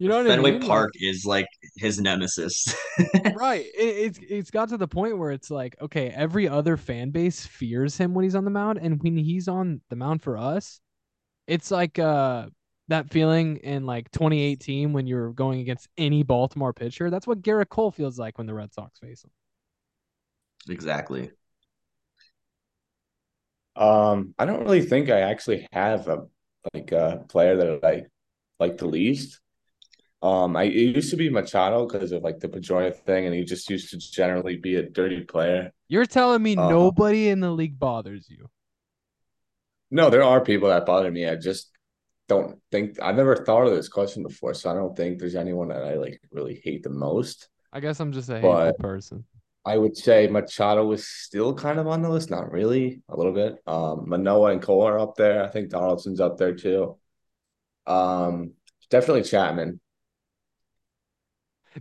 [0.00, 0.60] You know what Fenway I mean?
[0.62, 1.46] Like- Park is like
[1.76, 2.72] his nemesis.
[3.34, 3.64] right.
[3.64, 7.44] It, it's it's got to the point where it's like, okay, every other fan base
[7.46, 10.80] fears him when he's on the mound, and when he's on the mound for us,
[11.48, 12.46] it's like uh
[12.88, 17.10] that feeling in like 2018 when you're going against any Baltimore pitcher.
[17.10, 19.30] That's what Gerrit Cole feels like when the Red Sox face him.
[20.68, 21.30] exactly.
[23.76, 26.26] Um, I don't really think I actually have a
[26.74, 28.04] like a player that I
[28.58, 29.40] like the least.
[30.22, 33.44] Um, I it used to be Machado because of like the Pedroia thing, and he
[33.44, 35.72] just used to generally be a dirty player.
[35.88, 38.48] You're telling me Uh, nobody in the league bothers you.
[39.90, 41.26] No, there are people that bother me.
[41.28, 41.70] I just
[42.28, 45.68] don't think I've never thought of this question before, so I don't think there's anyone
[45.68, 47.48] that I like really hate the most.
[47.72, 49.24] I guess I'm just a hateful But- person.
[49.66, 53.34] I would say Machado was still kind of on the list, not really, a little
[53.34, 53.58] bit.
[53.66, 55.44] Um, Manoah and Cole are up there.
[55.44, 56.96] I think Donaldson's up there too.
[57.86, 58.52] Um,
[58.88, 59.78] definitely Chapman.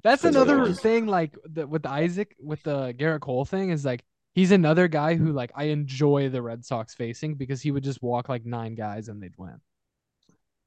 [0.03, 4.51] That's another thing, like the, with Isaac, with the Gerrit Cole thing, is like he's
[4.51, 8.27] another guy who like I enjoy the Red Sox facing because he would just walk
[8.27, 9.61] like nine guys and they'd win.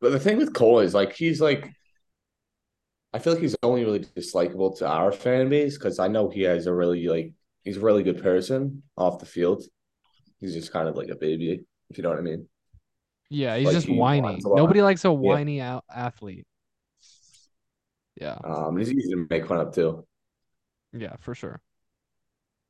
[0.01, 1.71] But the thing with Cole is like he's like
[3.13, 6.43] I feel like he's only really dislikable to our fan base because I know he
[6.43, 7.33] has a really like
[7.65, 9.65] he's a really good person off the field.
[10.41, 12.49] He's just kind of like a baby, if you know what I mean.
[13.31, 14.23] Yeah, he's Like, just he whiny.
[14.23, 14.57] whines a lot.
[14.57, 16.47] Nobody likes a whiny out athlete.
[18.21, 20.07] Yeah, Um, he's easy to make fun of too.
[20.93, 21.61] yeah, for sure.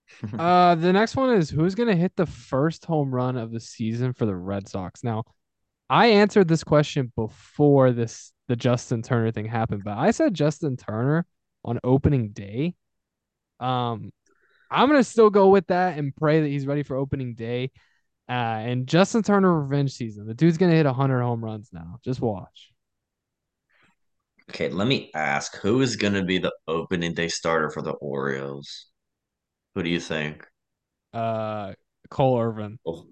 [0.38, 4.12] uh, the next one is who's gonna hit the first home run of the season
[4.12, 5.04] for the Red Sox?
[5.04, 5.24] Now,
[5.90, 10.76] I answered this question before this the Justin Turner thing happened, but I said Justin
[10.76, 11.26] Turner
[11.64, 12.74] on opening day.
[13.58, 14.12] Um,
[14.70, 17.72] I'm gonna still go with that and pray that he's ready for opening day.
[18.28, 20.26] Uh, and Justin Turner revenge season.
[20.26, 21.98] The dude's gonna hit hundred home runs now.
[22.04, 22.70] Just watch.
[24.50, 27.92] Okay, let me ask, who is going to be the opening day starter for the
[27.92, 28.88] Orioles?
[29.74, 30.44] Who do you think?
[31.12, 31.74] Uh,
[32.10, 32.80] Cole Irvin.
[32.84, 33.06] Oh,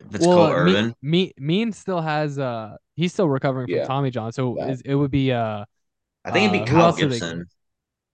[0.00, 3.82] If it's Cole uh, Me- Me, Mean still has uh he's still recovering from Yeah.
[3.82, 4.68] Tommy John, so That.
[4.68, 5.64] is, it would be uh
[6.24, 7.46] I think it'd uh, be who Kyle else did they Gibson.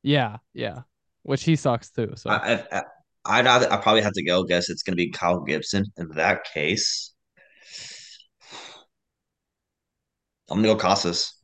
[0.03, 0.83] yeah yeah,
[1.25, 2.15] which he sucks too.
[2.17, 2.83] So I, I, I,
[3.27, 5.85] I'd, I'd I probably have to go guess it's going to be Kyle Gibson.
[5.97, 7.13] In that case,
[10.51, 11.35] I'm going to go Casas.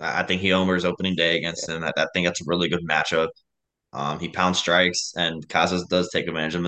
[0.00, 1.84] I I think he homers opening day against him.
[1.84, 3.28] I, I think that's a really good matchup.
[3.92, 6.62] Um, he pounds strikes, and Casas does take advantage of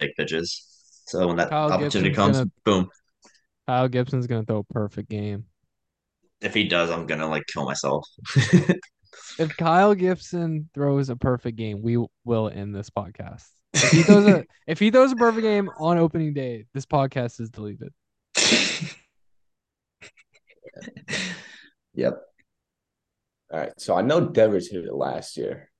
[0.00, 0.64] mistake pitches.
[1.06, 2.90] So when that Kyle opportunity Gibson's comes, gonna- boom.
[3.66, 5.44] Kyle Gibson's gonna throw a perfect game.
[6.40, 8.06] If he does, I'm gonna like kill myself.
[9.38, 13.44] If Kyle Gibson throws a perfect game, we will end this podcast.
[13.72, 17.40] If he throws a if he throws a perfect game on opening day, this podcast
[17.40, 17.92] is deleted.
[21.94, 22.20] yep.
[23.52, 23.72] All right.
[23.78, 25.70] So I know Devers hit it last year.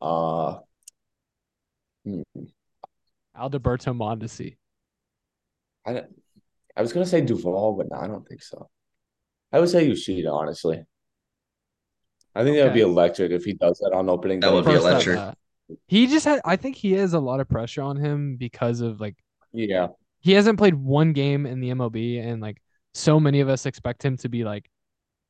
[0.00, 0.58] Uh
[2.04, 2.22] hmm,
[3.36, 4.56] Alberto Mondesi.
[5.86, 6.02] I
[6.76, 8.68] I was gonna say Duvall, but no, I don't think so.
[9.52, 10.82] I would say Yoshida, honestly.
[12.34, 14.54] I think that would be electric if he does that on opening That day.
[14.54, 15.18] would be First up, electric.
[15.18, 15.32] uh,
[15.86, 19.00] he just had I think he has a lot of pressure on him because of
[19.00, 19.14] like
[19.52, 19.88] Yeah.
[20.20, 22.60] he hasn't played one game in the MLB and like
[22.92, 24.68] so many of us expect him to be like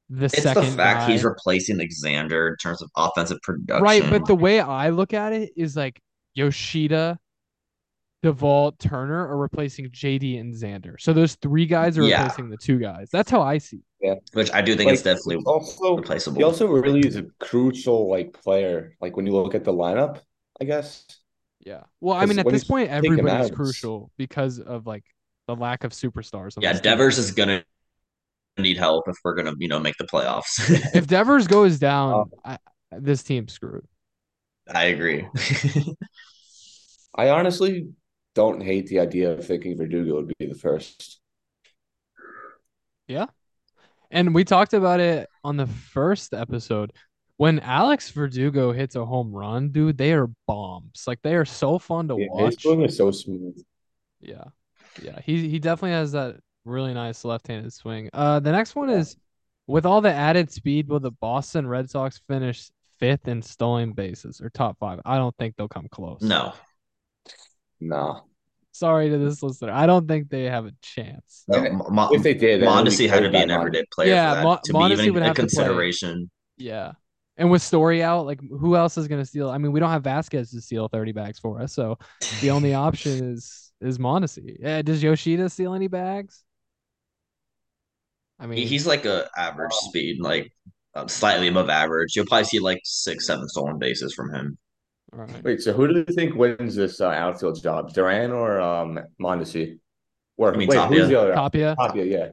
[0.09, 1.12] the It's second the fact guy.
[1.12, 3.83] he's replacing Xander in terms of offensive production.
[3.85, 6.01] right, but the way I look at it is like
[6.35, 7.19] Yoshida,
[8.24, 10.98] Duvall, Turner are replacing JD and Xander.
[10.98, 12.22] So those three guys are Yeah.
[12.22, 13.10] replacing the two guys.
[13.12, 13.80] That's how I see.
[14.00, 14.18] it.
[14.32, 16.37] which I do think Like, it's definitely also replaceable.
[16.38, 18.96] he also really is a crucial like player.
[19.00, 20.20] Like when you look at the lineup,
[20.60, 21.04] I guess.
[21.60, 21.82] Yeah.
[22.00, 25.04] Well, I mean, at this point, take him everybody's out, crucial because of like
[25.48, 26.54] the lack of superstars.
[26.60, 26.90] Yeah, this team.
[26.92, 27.62] Devers is gonna
[28.58, 30.58] need help if we're gonna, you know, make the playoffs.
[30.94, 32.56] If Devers goes down, Uh,
[32.92, 33.87] I, this team's screwed.
[34.72, 35.26] I agree.
[37.14, 37.88] I honestly
[38.35, 41.20] don't hate the idea of thinking Verdugo would be the first.
[43.07, 43.27] Yeah.
[44.11, 46.92] And we talked about it on the first episode.
[47.37, 51.05] When Alex Verdugo hits a home run, dude, they are bombs.
[51.07, 52.62] Like they are so fun to Yeah, his watch.
[52.62, 53.61] swing is so smooth.
[54.20, 54.44] Yeah.
[55.03, 55.18] Yeah.
[55.25, 58.09] He he definitely has that really nice left-handed swing.
[58.12, 59.16] Uh the next one is
[59.66, 62.70] with all the added speed, will the Boston Red Sox finish
[63.01, 65.01] fifth in stolen bases or top five?
[65.05, 66.20] I don't think they'll come close.
[66.23, 66.53] no.
[67.80, 68.20] Nah.
[68.72, 69.72] Sorry to this listener.
[69.72, 71.44] I don't think they have a chance.
[71.46, 73.52] No, And Mo- If they did, then it Mondesi had to be by an Mondesi.
[73.58, 76.30] everyday player Yeah, for that Mo- to Mondesi be even would a have to consideration.
[76.56, 76.92] Yeah.
[77.37, 79.48] And with Story out, like who else is gonna steal?
[79.50, 81.98] I mean, we don't have Vázquez to steal 30 bags for us, so
[82.40, 84.56] the only option is is Mondesi.
[84.60, 86.42] Yeah, does Yoshida steal any bags?
[88.38, 90.52] I mean, he's like a average speed, like
[90.94, 92.14] um, slightly above average.
[92.16, 94.58] You'll probably see like six, seven stolen bases from him.
[95.14, 95.44] Right.
[95.44, 99.79] Wait, so who do you think wins this uh, outfield job, Duran or um Mondesi?
[100.37, 100.98] Or I mean, wait, Tapia.
[100.98, 101.35] who's the other?
[101.35, 101.77] Tapia.
[101.79, 102.29] Tapia, yeah.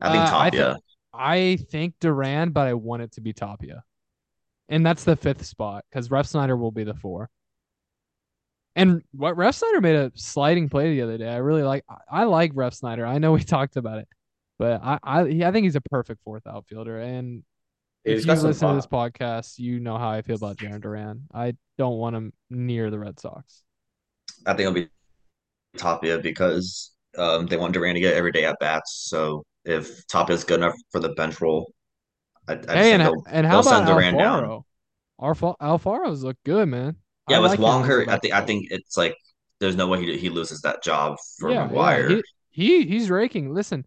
[0.00, 0.76] I think Uh, I Tapia.
[1.12, 3.84] I think Duran, but I want it to be Tapia.
[4.68, 7.28] And that's the fifth spot because Refsnyder will be the four.
[8.74, 11.28] And what Refsnyder made a sliding play the other day.
[11.28, 11.84] I really like.
[11.88, 13.06] I, I like Refsnyder.
[13.06, 14.08] I know we talked about it,
[14.58, 16.98] but I I, he, I think he's a perfect fourth outfielder.
[16.98, 17.44] And
[18.04, 20.80] He's if you some listen to this podcast, you know how I feel about Jarren
[20.80, 21.22] Duran.
[21.32, 23.62] I don't want him near the Red Sox.
[24.44, 24.88] I think it'll be
[25.76, 29.06] Tapia because um, they want Duran to get every day at bats.
[29.08, 31.72] So if Tapia's good enough for the bench role,
[32.48, 34.42] I, I just Hey, think and they'll, and how they'll send about Duran down.
[34.42, 34.62] Alfaro?
[35.20, 36.96] Alfa, Alfaro's look good, man.
[37.28, 39.14] Yeah, I with like Wong hurt, I think I think it's like
[39.60, 42.10] there's no way he he loses that job for yeah, McGuire.
[42.10, 42.20] yeah.
[42.50, 43.54] He, he he's raking.
[43.54, 43.84] Listen,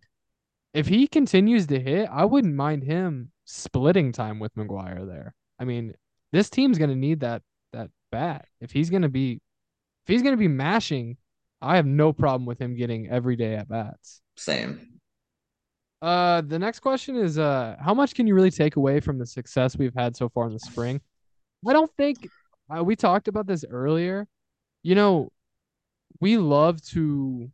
[0.74, 5.34] if he continues to hit, I wouldn't mind him splitting time with McGuire there.
[5.60, 5.94] I mean,
[6.32, 8.48] this team's gonna need that that bat.
[8.60, 9.42] If he's gonna be
[10.06, 11.18] if he's gonna be mashing,
[11.62, 14.22] I have no problem with him getting every day at bats.
[14.36, 15.00] Same.
[16.02, 19.26] Uh, the next question is uh, how much can you really take away from the
[19.26, 21.02] success we've had so far in the spring?
[21.68, 22.30] I don't think
[22.70, 24.28] uh, we talked about this earlier.
[24.84, 25.32] You know,
[26.22, 27.50] we love to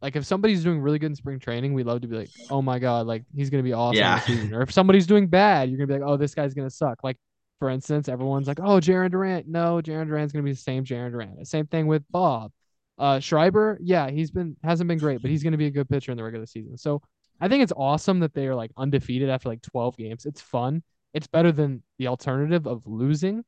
[0.00, 2.62] like if somebody's doing really good in spring training, we love to be like, oh
[2.62, 4.56] my god, like he's gonna be awesome Yeah.
[4.56, 7.02] Or if somebody's doing bad, you're gonna be like, oh, this guy's gonna suck.
[7.02, 7.16] Like
[7.58, 9.44] for instance, everyone's like, oh, Jarren Duran.
[9.46, 11.44] No, Jarren Duran's gonna be the same Jarren Duran.
[11.44, 12.52] Same thing with Bob.
[12.98, 16.10] Uh, Schreiber, yeah, he's been hasn't been great, but he's gonna be a good pitcher
[16.12, 16.76] in the regular season.
[16.76, 17.02] So
[17.40, 20.26] I think it's awesome that they are like undefeated after like 12 games.
[20.26, 20.82] It's fun.
[21.14, 23.44] It's better than the alternative of losing.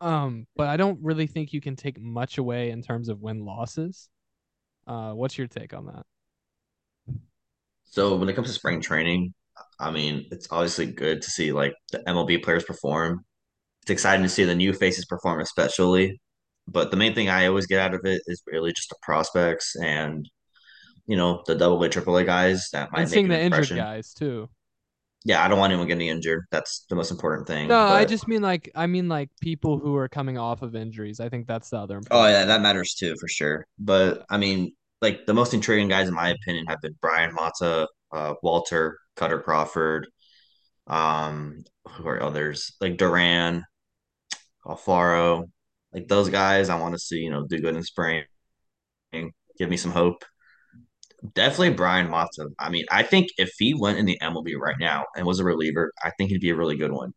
[0.00, 3.44] Um, but I don't really think you can take much away in terms of win
[3.44, 4.08] losses.
[4.88, 6.06] Uh, what's your take on that?
[7.84, 9.34] So when it comes to spring training,
[9.80, 13.24] I mean, it's obviously good to see like the MLB players perform.
[13.82, 16.20] It's exciting to see the new faces perform, especially.
[16.68, 19.76] But the main thing I always get out of it is really just the prospects
[19.82, 20.28] and
[21.06, 23.76] you know the double A, triple A guys that might And seeing the injured impression.
[23.76, 24.48] guys too.
[25.24, 26.44] Yeah, I don't want anyone getting injured.
[26.50, 27.68] That's the most important thing.
[27.68, 31.20] No, I just mean like I mean like people who are coming off of injuries.
[31.20, 33.66] I think that's the other Oh yeah, that matters too for sure.
[33.78, 37.88] But I mean, like the most intriguing guys in my opinion have been Bryan Mata,
[38.12, 40.08] uh, Walter, Kutter Crawford,
[40.86, 43.64] um, who are others like Duran,
[44.66, 45.44] Alfaro,
[45.92, 46.68] like those guys.
[46.68, 48.24] I want to see you know do good in spring,
[49.12, 50.24] give me some hope.
[51.34, 52.48] Definitely Bryan Mata.
[52.58, 55.44] I mean, I think if he went in the MLB right now and was a
[55.44, 57.12] reliever, I think he'd be a really good one.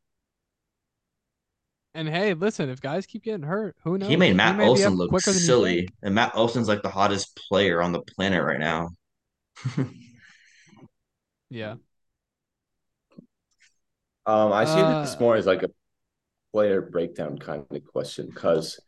[1.94, 4.10] And hey, listen, if guys keep getting hurt, who knows?
[4.10, 6.90] He made Matt may be Olson look quicker than silly, and Matt Olson's like the
[6.90, 8.90] hottest player on the planet right now.
[11.50, 11.76] Yeah.
[14.26, 15.70] Um, I see Uh, this more as like a
[16.54, 18.80] player breakdown kind of question because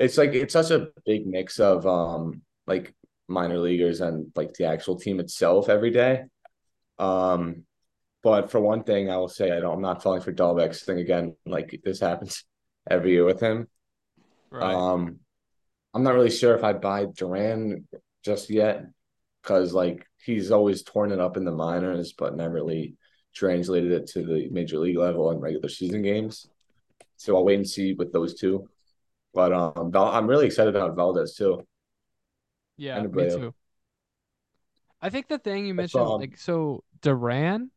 [0.00, 2.94] it's like it's such a big mix of um like
[3.28, 6.24] minor leaguers and like the actual team itself every day.
[6.98, 7.65] Um,
[8.26, 9.74] but for one thing, I will say I don't.
[9.74, 11.36] I'm not falling for Dalbec's thing again.
[11.46, 12.42] Like this happens
[12.90, 13.68] every year with him.
[14.50, 14.74] Right.
[14.74, 15.20] Um,
[15.94, 17.86] I'm not really sure if I buy Duran
[18.24, 18.82] just yet
[19.40, 22.96] because like he's always torn it up in the minors, but never really
[23.32, 26.48] translated it to the major league level and regular season games.
[27.18, 28.68] So I'll wait and see with those two.
[29.34, 31.64] But um, Val- I'm really excited about Valdez too.
[32.76, 33.54] Yeah, me too.
[35.00, 37.70] I think the thing you mentioned, um, like, so Duran,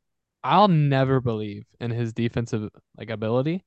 [0.44, 3.66] I'll never believe in his defensive like ability.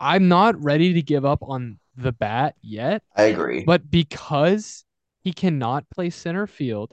[0.00, 3.64] I'm not ready to give up on the bat yet, I agree.
[3.64, 4.84] but because
[5.20, 6.92] he cannot play center field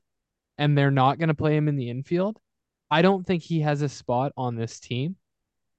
[0.57, 2.39] and they're not going to play him in the infield,
[2.89, 5.17] I don't think he has a spot on this team.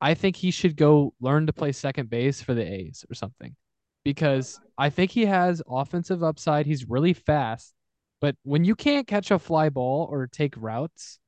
[0.00, 3.56] I think he should go learn to play second base for the A's or something
[4.04, 6.66] because I think he has offensive upside.
[6.66, 7.74] He's really fast,
[8.20, 11.18] but when you can't catch a fly ball or take routes,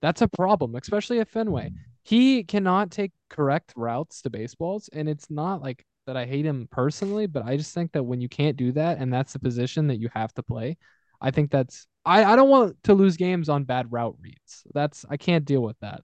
[0.00, 1.70] that's a problem, especially at Fenway.
[2.04, 6.68] He cannot take correct routes to baseballs, and it's not like that I hate him
[6.70, 9.88] personally, but I just think that when you can't do that and that's the position
[9.88, 10.78] that you have to play,
[11.20, 14.64] I think that's I, I don't want to lose games on bad route reads.
[14.72, 16.02] That's I can't deal with that.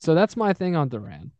[0.00, 1.32] So that's my thing on Duran.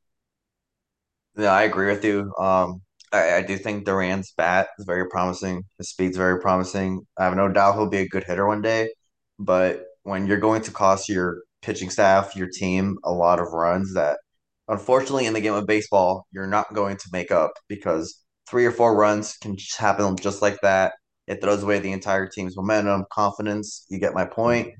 [1.37, 2.35] Yeah, I agree with you.
[2.39, 5.64] Um, I, I do think Duran's bat is very promising.
[5.79, 7.07] His speed's very promising.
[7.16, 8.91] I have no doubt he'll be a good hitter one day.
[9.39, 13.95] But when you're going to cost your pitching staff, your team, a lot of runs
[13.95, 14.19] that
[14.69, 18.73] unfortunately in the game of baseball, you're not going to make up because three or
[18.73, 20.93] four runs can just happen just like that.
[21.27, 23.85] It throws away the entire team's momentum, confidence.
[23.91, 24.73] You get my point.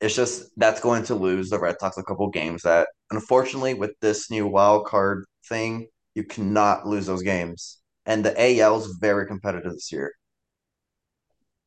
[0.00, 3.92] It's just that's going to lose the Red Sox a couple games that unfortunately with
[4.00, 7.78] this new wild card thing, you cannot lose those games.
[8.06, 10.12] And the AL is very competitive this year.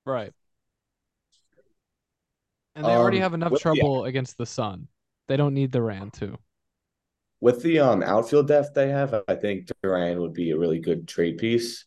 [0.06, 0.34] Right.
[2.76, 4.88] And they already Um, have enough with the- trouble against the Sun.
[5.28, 6.38] They don't need Duran too.
[7.40, 11.08] With the um outfield depth they have, I think Duran would be a really good
[11.08, 11.86] trade piece.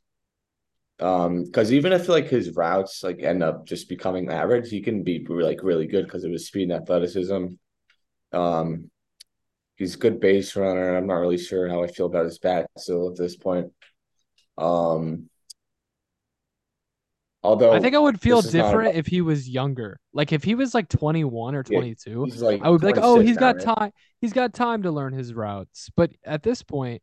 [0.99, 5.03] Um, because even if like his routes like end up just becoming average, he can
[5.03, 7.47] be like really good because of his speed and athleticism.
[8.33, 8.91] Um,
[9.77, 10.97] he's a good base runner.
[10.97, 13.73] I'm not really sure how I feel about his bat still at this point.
[14.57, 15.29] Um,
[17.47, 19.99] although I think I would feel this is not different about- if he was younger.
[20.13, 23.17] Like if he was like 21 or 22, he's like I would be like, "Oh,
[23.17, 23.77] 26 he's now, got right?
[23.79, 23.93] time.
[24.21, 27.03] He's got time to learn his routes." But at this point,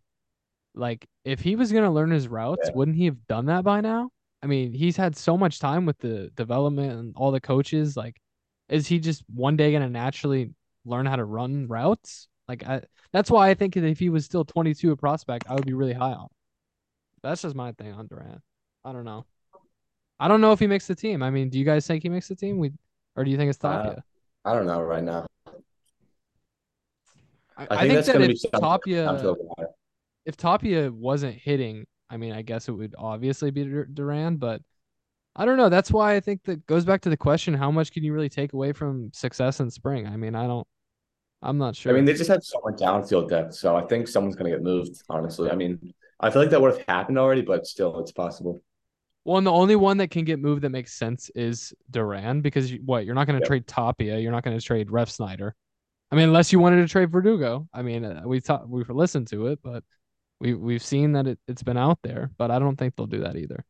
[0.76, 2.76] like if he was going to learn his routes, Yeah.
[2.76, 4.10] wouldn't he have done that by now?
[4.42, 7.96] I mean, he's had so much time with the development and all the coaches.
[7.96, 8.20] Like,
[8.70, 10.52] is he just one day going to naturally
[10.86, 12.28] learn how to run routes?
[12.50, 12.82] Like, I,
[13.14, 15.74] that's why I think that if he was still 22 a prospect, I would be
[15.74, 16.24] really high on.
[16.24, 16.28] him.
[17.22, 18.42] That's just my thing on Duran.
[18.84, 19.26] I don't know.
[20.20, 21.22] I don't know if he makes the team.
[21.24, 22.58] I mean, do you guys think he makes the team?
[22.58, 22.72] We
[23.16, 24.04] or do you think it's Uh, Tapia?
[24.46, 25.26] I don't know right now.
[27.56, 29.36] I, I I think think that's that gonna if Tapia
[30.26, 34.62] if Tapia wasn't hitting, I mean, I guess it would obviously be Duran, but
[35.36, 35.70] I don't know.
[35.70, 38.30] That's why I think that goes back to the question: How much can you really
[38.30, 40.08] take away from success in spring?
[40.08, 40.68] I mean, I don't.
[41.42, 41.92] I'm not sure.
[41.92, 44.62] I mean, they just had so much downfield depth, so I think someone's gonna get
[44.64, 45.02] moved.
[45.10, 48.62] Honestly, I mean, I feel like that would have happened already, but still, it's possible.
[49.26, 52.72] Well, and the only one that can get moved that makes sense is Duran because
[52.72, 53.48] you, what you're not going to Yep.
[53.48, 55.52] trade Tapia, you're not going to trade Refsnyder.
[56.12, 57.68] I mean, unless you wanted to trade Verdugo.
[57.74, 59.84] I mean, uh, we thought we've listened to it, but
[60.40, 63.22] we we've seen that it, it's been out there, but I don't think they'll do
[63.22, 63.66] that either.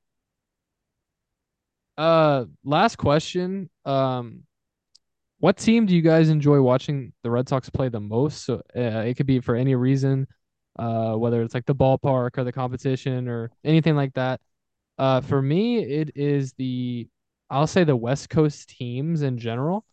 [1.98, 3.70] Uh, last question.
[3.86, 4.44] Um,
[5.40, 8.46] what team do you guys enjoy watching the Red Sox play the most?
[8.46, 10.26] So uh, it could be for any reason,
[10.80, 14.42] uh, whether it's like the ballpark or the competition or anything like that.
[14.98, 17.08] Uh, for me, it is the
[17.50, 19.86] I'll say the West Coast teams in general.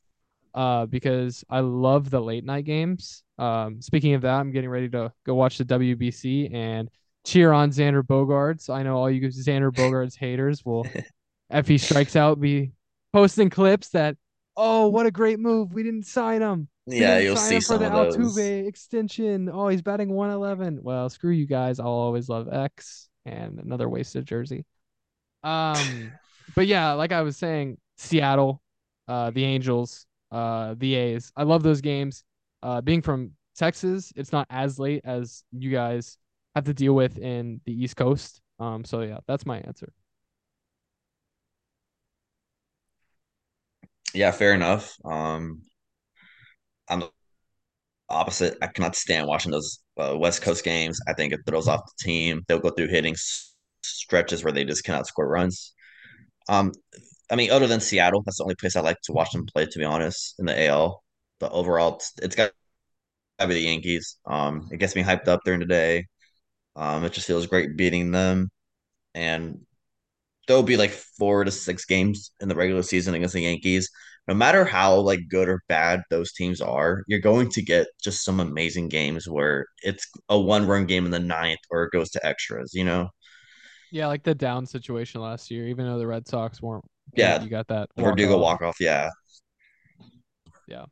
[0.53, 3.23] Uh, because I love the late night games.
[3.39, 6.91] Um, speaking of that, I'm getting ready to go watch the WBC and
[7.25, 8.69] cheer on Xander Bogaerts.
[8.69, 10.87] I know all you Xander Bogaerts haters will,
[11.51, 12.73] if he strikes out, be
[13.13, 14.17] posting clips that,
[14.57, 15.73] oh, what a great move.
[15.73, 16.67] We didn't sign him.
[16.87, 18.17] We Yeah, you'll see some the of those.
[18.17, 19.49] Altuve extension.
[19.53, 20.81] Oh, he's batting 111.
[20.83, 21.79] Well, screw you guys.
[21.79, 24.67] I'll always love X and another wasted jersey.
[25.43, 26.19] Um,
[26.55, 28.63] but yeah, like I was saying, Seattle,
[29.09, 31.33] uh, the Angels, uh, the A's.
[31.37, 32.25] I love those games.
[32.63, 36.19] Uh, being from Texas, it's not as late as you guys
[36.55, 38.41] have to deal with in the East Coast.
[38.59, 39.93] Um, so yeah, that's my answer.
[44.15, 44.97] Yeah, fair enough.
[45.05, 45.63] Um,
[46.89, 47.11] I'm the
[48.09, 48.59] opposite.
[48.61, 51.01] I cannot stand watching those uh, West Coast games.
[51.07, 52.43] I think it throws off the team.
[52.49, 53.15] They'll go through hitting
[53.99, 55.73] stretches where they just cannot score runs.
[56.49, 56.73] Um,
[57.31, 59.67] I mean, other than Seattle, that's the only place I like to watch them play.
[59.67, 61.03] To be honest, in the AL,
[61.41, 62.53] but overall, it's, it's got
[63.41, 64.19] to be the Yankees.
[64.27, 66.07] Um, it gets me hyped up during the day.
[66.77, 68.51] Um, it just feels great beating them,
[69.15, 69.61] and
[70.47, 73.91] there'll be like four to six games in the regular season against the Yankees.
[74.29, 78.25] No matter how like good or bad those teams are, you're going to get just
[78.25, 82.11] some amazing games where it's a one run game in the ninth or it goes
[82.11, 83.09] to extras, you know?
[83.93, 86.85] Yeah, like the down situation last year, even though the Red Sox weren't.
[87.15, 87.89] Yeah, you got that.
[87.97, 88.61] Verdugo walk-off.
[88.61, 89.11] walk off, yeah.
[90.69, 90.85] Yeah.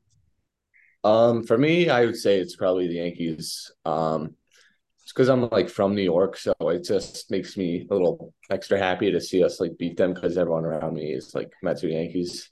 [1.04, 3.70] Um, for me, I would say it's probably the Yankees.
[3.84, 4.34] Um,
[5.02, 8.78] it's because I'm like from New York, so it just makes me a little extra
[8.78, 11.88] happy to see us like beat them because everyone around me is like Mets or
[11.88, 12.50] Yankees.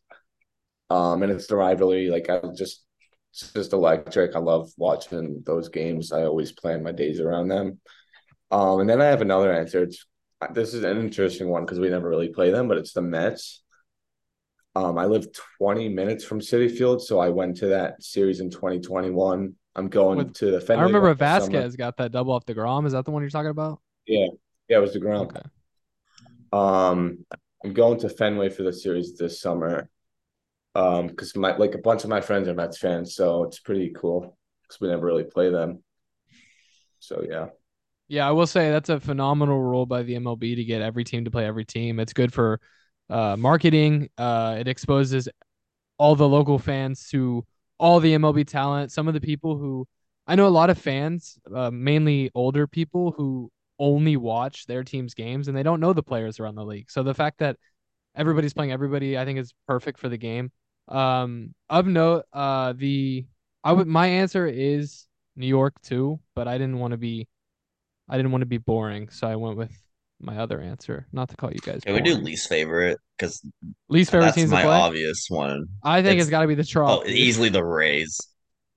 [0.89, 2.09] Um, and it's the rivalry.
[2.09, 2.85] Like I just,
[3.33, 4.37] it's just electric.
[4.37, 6.13] I love watching those games.
[6.13, 7.81] I always plan my days around them.
[8.53, 9.83] Um, and then I have another answer.
[9.83, 10.07] It's
[10.53, 13.63] this is an interesting one because we never really play them, but it's the Mets.
[14.75, 15.29] Um, I live
[15.59, 19.55] 20 minutes from Citi Field, so I went to that series in 2021.
[19.75, 21.59] I'm going With- to the Fenway I remember this summer.
[21.59, 22.87] Vázquez got that double off deGrom.
[22.87, 23.81] Is that the one you're talking about?
[24.07, 24.27] Yeah,
[24.69, 25.27] yeah, it was deGrom.
[25.27, 25.41] Okay.
[26.53, 27.25] Um,
[27.65, 29.89] I'm going to Fenway for the series this summer.
[30.75, 33.95] Um, because my like a bunch of my friends are Mets fans, so it's pretty
[33.97, 35.83] cool because we never really play them.
[36.99, 37.47] So yeah,
[38.09, 41.25] Yeah, I will say that's a phenomenal rule by the MLB to get every team
[41.25, 41.99] to play every team.
[41.99, 42.61] It's good for
[43.11, 44.09] uh, marketing.
[44.17, 45.29] Uh, it exposes
[45.99, 47.45] all the local fans to
[47.79, 48.93] all the MLB talent.
[48.93, 49.87] Some of the people who
[50.27, 55.15] I know a lot of fans, uh, mainly older people who only watch their team's
[55.15, 56.91] games and they don't know the players around the league.
[56.91, 57.57] So the fact that
[58.15, 60.51] everybody's playing everybody, I think is perfect for the game.
[60.89, 63.27] Um, of note, uh, the
[63.65, 67.29] I would my answer is New York too, but I didn't want to be,
[68.09, 69.73] I didn't want to be boring, so I went with
[70.21, 71.07] my other answer.
[71.13, 71.83] Not to call you guys.
[71.85, 72.99] Can we do least favorite?
[73.19, 73.43] Because
[73.89, 75.67] least favorite that's teams my obvious one.
[75.83, 77.03] I think It's- it's got to be the Trop.
[77.03, 78.19] Oh, easily the Rays.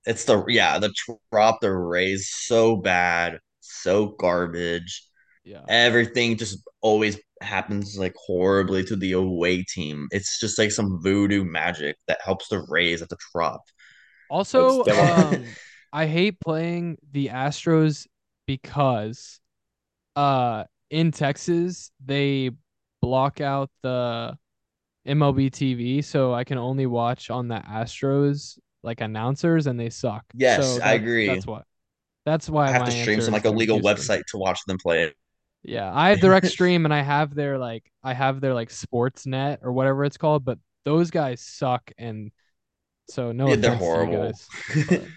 [0.06, 0.92] It's the yeah, the
[1.32, 5.06] Trop the Rays so bad, so garbage.
[5.44, 5.62] Yeah.
[5.68, 10.08] Everything just always happens like horribly to the away team.
[10.10, 13.62] It's just like some voodoo magic that helps the Rays at the Trop.
[14.28, 15.44] Also, um,
[15.92, 18.06] I hate playing the Astros
[18.56, 19.40] because
[20.16, 22.50] uh in Texas they
[23.00, 24.36] block out the
[25.06, 30.24] MLB TV, so I can only watch on the Astros like announcers, and they suck.
[30.34, 31.26] Yes, So I agree.
[31.26, 31.64] That's what.
[32.26, 35.04] That's why I have to stream some like a legal website to watch them play
[35.04, 35.16] it.
[35.62, 39.58] Yeah, I have direct stream and I have their like I have their like Sportsnet
[39.62, 42.30] or whatever it's called, but those guys suck and
[43.08, 44.22] so no Yeah, they're offense to you horrible.
[44.24, 44.46] guys.
[44.88, 45.08] but-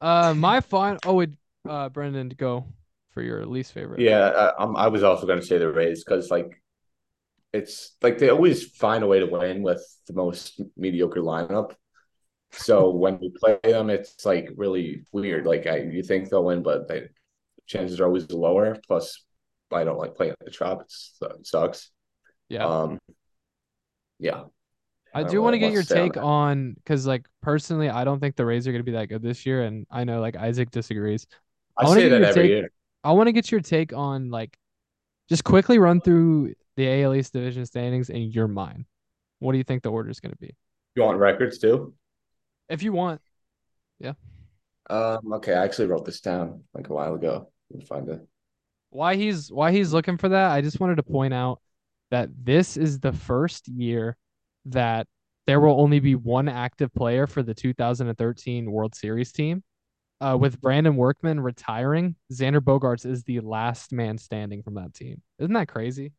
[0.00, 0.98] uh, my fine.
[1.04, 1.30] Oh, wait,
[1.68, 2.66] uh, Brendan, to go
[3.12, 4.00] for your least favorite.
[4.00, 6.60] Yeah, I, I'm, I was also going to say the Rays because like
[7.52, 11.74] it's like they always find a way to win with the most mediocre lineup.
[12.52, 15.46] So when we play them, it's like really weird.
[15.46, 17.08] Like I, you think they'll win, but they
[17.66, 18.76] chances are always lower.
[18.86, 19.24] Plus,
[19.72, 20.82] I don't like playing at the Trop.
[20.82, 21.90] It's, it sucks.
[22.48, 22.66] yeah.
[22.66, 22.98] Um,
[24.18, 24.44] yeah.
[25.12, 27.26] I don't do want to get your else to say on take on because like
[27.42, 29.84] personally, I don't think the Rays are going to be that good this year, and
[29.90, 31.26] I know like Isaac disagrees.
[31.80, 32.70] I I say that every take- year.
[33.02, 34.56] I want to get your take on like
[35.28, 38.84] just quickly run through the AL East division standings in your mind.
[39.38, 40.54] What do you think the order is going to be?
[40.96, 41.94] You want records too?
[42.68, 43.20] If you want.
[44.00, 44.12] Yeah.
[44.90, 47.50] Um, okay, I actually wrote this down like a while ago.
[47.70, 48.20] Me find it.
[48.90, 51.60] why he's why he's looking for that, I just wanted to point out
[52.10, 54.16] that this is the first year
[54.66, 55.06] that
[55.46, 59.62] there will only be one active player for the 2013 World Series team.
[60.22, 65.22] Uh, with Brandon Workman retiring, Xander Bogaerts is the last man standing from that team.
[65.38, 66.12] Isn't that crazy?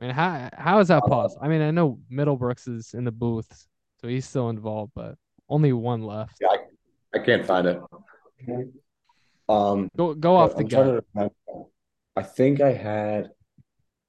[0.00, 1.42] I mean, how how is that possible?
[1.42, 3.66] I mean, I know Middlebrooks is in the booth,
[4.00, 5.16] so he's still involved, but
[5.48, 6.36] only one left.
[6.40, 7.80] Yeah, I, I can't find it.
[9.48, 11.04] Um, Go go off the gut.
[12.14, 13.30] I think I had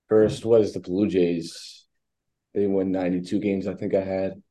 [0.09, 1.85] first was the Blue Jays.
[2.53, 3.67] They won 92 games.
[3.67, 4.41] I think I had.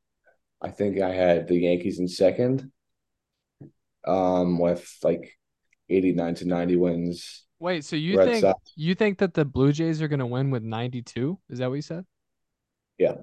[0.61, 2.71] I think I had the Yankees in second.
[4.07, 5.37] Um, with like
[5.89, 7.45] 89 to 90 wins.
[7.59, 8.71] Wait, so you Red think Sox.
[8.75, 11.39] you think that the Blue Jays are going to win with 92?
[11.49, 12.05] Is that what you said?
[12.97, 13.15] Yeah.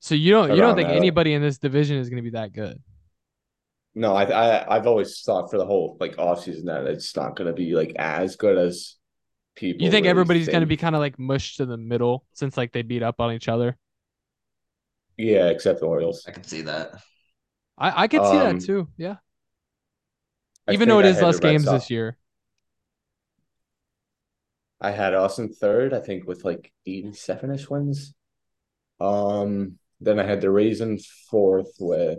[0.00, 0.96] So you don't you don't think that.
[0.96, 2.82] anybody in this division is going to be that good?
[3.94, 7.46] No, I, I I've always thought for the whole like offseason that it's not going
[7.48, 8.96] to be like as good as
[9.54, 9.84] people.
[9.84, 12.56] You think really everybody's going to be kind of like mushed to the middle since
[12.56, 13.76] like they beat up on each other?
[15.16, 16.24] Yeah, except the Orioles.
[16.26, 17.00] I can see that.
[17.78, 18.88] I I could see Um, that too.
[18.96, 19.16] Yeah.
[20.68, 21.84] I Even though it think I is less games Sox.
[21.84, 22.16] this year.
[24.80, 28.14] I had Boston third, I think, with like 87 ish wins.
[29.00, 30.98] Um, then I had the Rays in
[31.30, 32.18] fourth with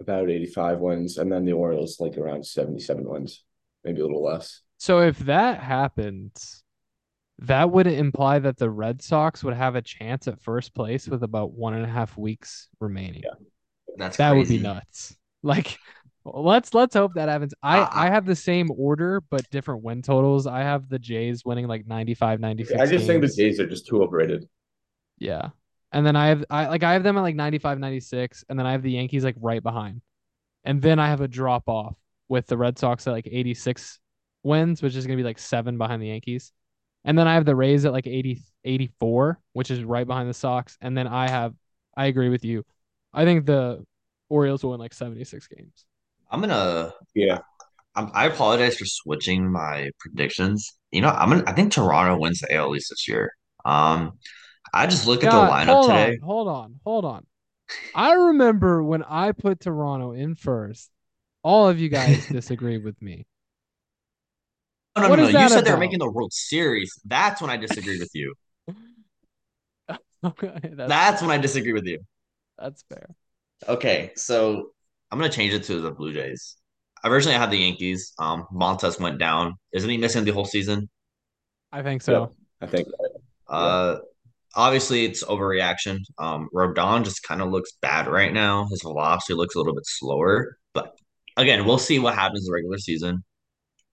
[0.00, 3.42] about 85 wins, and then the Orioles like around 77 wins,
[3.84, 4.62] maybe a little less.
[4.76, 6.62] So if that happens,
[7.40, 11.24] that would imply that the Red Sox would have a chance at first place with
[11.24, 13.22] about one and a half weeks remaining.
[13.24, 13.46] Yeah.
[13.96, 15.16] That's that would be nuts.
[15.42, 15.78] Like
[16.34, 17.54] let's let's hope that happens.
[17.62, 20.46] I Uh, I have the same order but different win totals.
[20.46, 23.28] I have the Jays winning like 95 96 I just think the.
[23.28, 24.48] Jays are just too overrated.
[25.18, 25.50] Yeah.
[25.92, 28.66] And then I have I like I have them at like 95 96 and then
[28.66, 30.02] I have the Yankees like right behind.
[30.64, 31.96] And then I have a drop off
[32.28, 34.00] with the Red Sox at like 86
[34.42, 36.52] wins, which is going to be like 7 behind the Yankees.
[37.04, 40.34] And then I have the Rays at like 80 84, which is right behind the
[40.34, 41.54] Sox, and then I have
[41.96, 42.64] I agree with you.
[43.12, 43.84] I think the
[44.28, 45.84] Orioles will win like 76 games.
[46.30, 46.92] I'm gonna.
[47.14, 47.38] Yeah.
[47.94, 50.72] I'm, I apologize for switching my predictions.
[50.92, 51.44] You know, I'm gonna.
[51.46, 53.32] I think Toronto wins the AL East this year.
[53.64, 54.12] Um,
[54.72, 56.12] I just looked at the lineup hold today.
[56.12, 57.26] on, hold on, hold on.
[57.94, 60.90] I remember when I put Toronto in first.
[61.42, 63.26] All of you guys disagree with me.
[64.96, 65.28] No, no, What no, no.
[65.28, 66.92] You that said they were making the World Series.
[67.04, 68.34] That's when I disagree with you.
[70.24, 72.00] Okay, that's That's when I disagree with you.
[72.58, 73.14] that's fair.
[73.68, 74.70] Okay, so
[75.10, 76.56] I'm gonna change it to the Blue Jays.
[77.04, 78.12] Originally, I had the Yankees.
[78.18, 79.54] Um, Montas went down.
[79.72, 80.88] Isn't he missing the whole season?
[81.72, 82.34] I think so.
[82.60, 82.88] I think.
[83.48, 83.98] Uh,
[84.54, 85.98] obviously it's overreaction.
[86.18, 88.66] Um, Rodon just kind of looks bad right now.
[88.70, 90.98] His velocity looks a little bit slower, but
[91.36, 93.22] again, we'll see what happens in the regular season.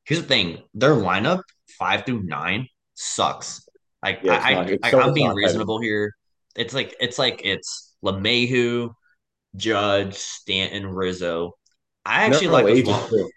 [0.05, 1.41] Here's the thing: their lineup
[1.79, 3.67] five through nine sucks.
[4.03, 5.45] Like Yeah, it's I, not- I, it's I so I'm being not heavy.
[5.45, 6.13] reasonable here.
[6.55, 8.91] it's like it's like it's LeMahieu,
[9.55, 11.53] Judge, Stanton, Rizzo.
[12.05, 13.27] I actually They're like ages Oswaldo.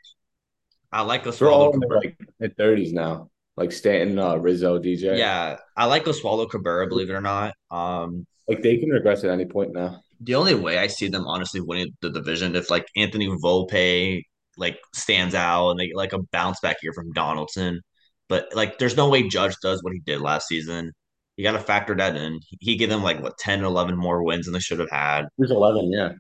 [0.93, 2.01] I like They're all Oswaldo in their Cabrera.
[2.01, 3.31] like mid thirties now.
[3.57, 5.19] Like Stanton, uh, Rizzo, DJ.
[5.19, 7.55] Yeah, I like Oswaldo Cabrera, believe it or not.
[7.71, 10.01] Um, Like they can regress at any point now.
[10.21, 14.23] the only way I see them honestly winning the division if like Anthony Volpe
[14.57, 17.81] like stands out and they like a bounce back here from Donaldson.
[18.29, 20.93] But like there's no way Judge does what he did last season.
[21.39, 22.41] You got to factor that in.
[22.59, 25.27] He gave them like what 10, 11 more wins than they should have had.
[25.39, 25.93] Who's eleven?
[25.93, 26.11] Yeah.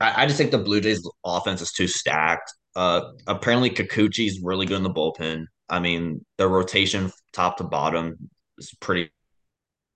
[0.00, 2.52] I, I just think the Blue Jays offense is too stacked.
[2.74, 5.44] Uh, apparently Kikuchi's really good in the bullpen.
[5.68, 8.28] I mean, their rotation top to bottom
[8.58, 9.12] is pretty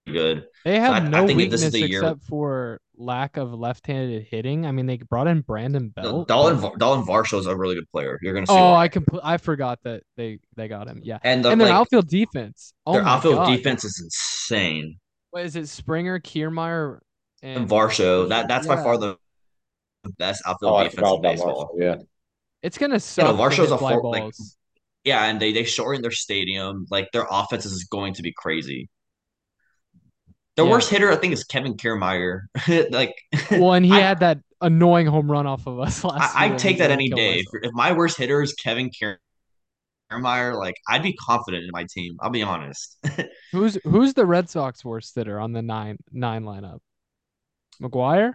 [0.06, 0.46] good.
[0.64, 3.36] They have I- I no think if this weakness is the year- except for lack
[3.36, 4.66] of left-handed hitting.
[4.66, 6.28] I mean, they brought in Brandon No, Belt.
[6.28, 8.18] Dalton but- Dalton Varsho's a really good player.
[8.22, 8.52] You're gonna see.
[8.52, 8.84] Oh, why.
[8.84, 11.00] I compl- I forgot that they they got him.
[11.04, 12.72] Yeah, and the, and their like, outfield defense.
[12.86, 13.56] Oh their outfield God.
[13.56, 14.98] defense is insane.
[15.30, 15.68] What is it?
[15.68, 16.98] Springer, Kiermaier,
[17.42, 19.16] and And Varsho, that that's by far the
[20.18, 21.70] best outfield Oh, defense forgot in about baseball.
[21.76, 21.76] Marshall.
[21.78, 21.96] Yeah.
[22.62, 23.26] It's gonna suck.
[23.26, 24.32] to Varsho's a four- like.
[25.04, 26.86] Yeah, and they they shortened their stadium.
[26.90, 28.88] Like their offense is going to be crazy.
[30.58, 30.72] Their Yeah.
[30.72, 32.40] worst hitter, I think, is Kevin Kiermaier.
[32.90, 33.14] like,
[33.52, 36.34] well, and he I- had that annoying home run off of us last.
[36.34, 37.38] I, I'd take that any day.
[37.38, 42.16] If, if my worst hitter is Kevin Kiermaier, like I'd be confident in my team.
[42.18, 42.98] I'll be honest.
[43.52, 46.80] Who's who's the Red Sox worst hitter on the nine nine lineup?
[47.80, 48.34] McGuire.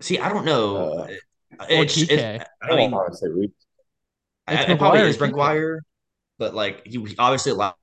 [0.00, 0.76] See, I don't know.
[0.76, 1.06] Uh,
[1.60, 2.10] Or It's- Kike.
[2.10, 3.52] it's- I I don't mean, want to say Reed.
[4.46, 5.36] I- It's it probably McGuire is or Brent Kike.
[5.36, 5.80] Guire,
[6.38, 7.74] but like he he- obviously la-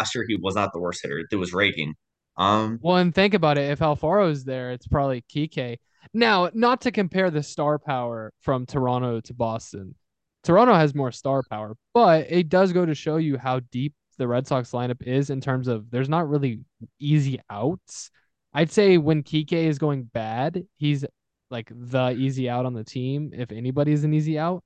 [0.00, 1.22] last year he was not the worst hitter.
[1.30, 1.94] It was raking.
[2.36, 3.70] Um, Well, and think about it.
[3.70, 5.78] If Alfaro's there, it's probably Kike.
[6.14, 9.94] Now, not to compare the star power from Toronto to Boston.
[10.42, 14.26] Toronto has more star power, but it does go to show you how deep the
[14.26, 16.60] Red Sox lineup is in terms of there's not really
[16.98, 18.10] easy outs.
[18.54, 21.04] I'd say when Kike is going bad, he's
[21.50, 24.62] like the easy out on the team, if anybody's an easy out.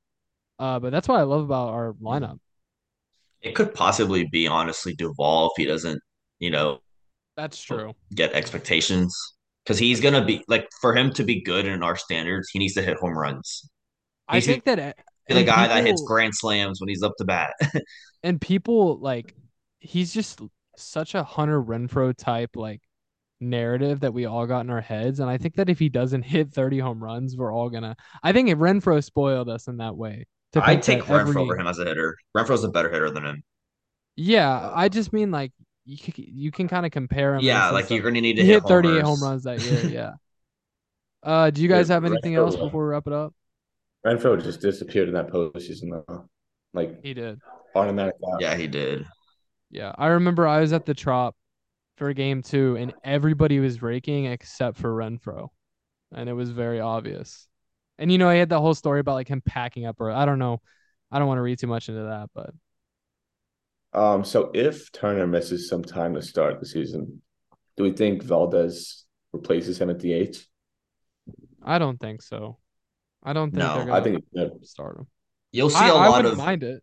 [0.60, 2.38] Uh, but that's what I love about our lineup.
[3.44, 6.00] It could possibly be honestly Duvall if he doesn't,
[6.38, 6.80] you know,
[7.36, 7.94] That's true.
[8.14, 9.14] get expectations
[9.64, 12.74] because he's gonna be like for him to be good in our standards, he needs
[12.74, 13.68] to hit home runs.
[14.26, 14.96] I think that
[15.28, 17.52] the guy that hits grand slams when he's up to bat.
[18.22, 19.34] and people like
[19.80, 20.40] he's just
[20.76, 22.80] such a Hunter Renfroe type like
[23.40, 26.22] narrative that we all got in our heads and I think that if he doesn't
[26.22, 29.96] hit 30 home runs we're all gonna I think if Renfroe spoiled us in that
[29.96, 32.16] way to I'd take Renfroe every- over him as a hitter.
[32.36, 33.42] Renfroe's a better hitter than him.
[34.16, 35.52] yeah I just mean like
[35.84, 38.48] you can, you can kind of compare him Yeah, like you're gonna need to he
[38.48, 39.06] hit hit 38 homers.
[39.20, 40.12] home runs that year yeah
[41.22, 43.34] uh do you guys have anything Renfroe, else before we wrap it up
[44.06, 46.26] Renfroe just disappeared in that postseason though.
[46.74, 47.38] Like he did
[47.74, 48.40] automatic out.
[48.40, 49.06] Yeah, he did.
[49.70, 51.34] Yeah, I remember I was at the Trop
[51.96, 55.48] for game two, and everybody was raking except for Renfroe,
[56.14, 57.48] and it was very obvious.
[57.98, 60.26] And you know, he had the whole story about like him packing up, or I
[60.26, 60.60] don't know,
[61.10, 62.54] I don't want to read too much into that, but
[63.92, 67.22] Um, so if Turner misses some time to start the season,
[67.76, 70.46] do we think Valdez replaces him at DH?
[71.62, 72.58] I don't think so.
[73.22, 74.60] I don't think No, they're I gonna I think it's good.
[74.62, 75.08] start him.
[75.52, 76.82] You'll see I, a I lot wouldn't of mind it.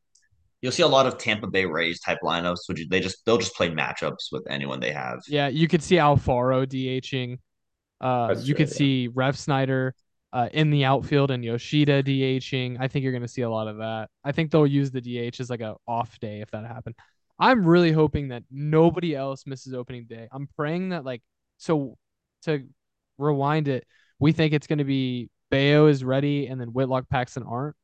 [0.61, 3.55] you'll see a lot of Tampa Bay Rays type lineups, which they just they'll just
[3.55, 5.19] play matchups with anyone they have.
[5.25, 7.39] Yeah, you could see Alfaro DHing.
[8.01, 8.77] Uh, That's you true, could yeah.
[8.77, 9.93] see Refsnyder
[10.33, 12.77] uh, in the outfield and Yoshida DHing.
[12.79, 14.09] I think you're going to see a lot of that.
[14.23, 16.95] I think they'll use the DH as like a off day if that happened.
[17.39, 20.27] I'm really hoping that nobody else misses opening day.
[20.31, 21.21] I'm praying that like
[21.57, 21.97] so
[22.43, 22.67] to
[23.17, 23.85] rewind it,
[24.19, 27.75] we think it's going to be Bello is ready and then Whitlock, Paxton aren't.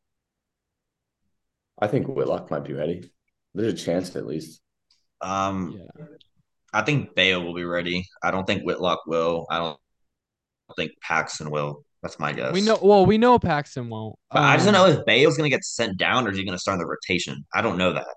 [1.79, 3.11] I think Whitlock might be ready.
[3.53, 4.61] There's a chance at least.
[5.21, 6.05] Um, Yeah.
[6.73, 8.05] I think Bello will be ready.
[8.21, 9.47] I don't think Whitlock will.
[9.49, 9.79] I don't
[10.75, 11.83] think Paxton will.
[12.01, 12.53] That's my guess.
[12.53, 14.17] We know well, we know Paxton won't.
[14.31, 16.45] But I just don't Um, know if Bello's gonna get sent down or is he
[16.45, 17.45] gonna start in the rotation.
[17.53, 18.07] I don't know that.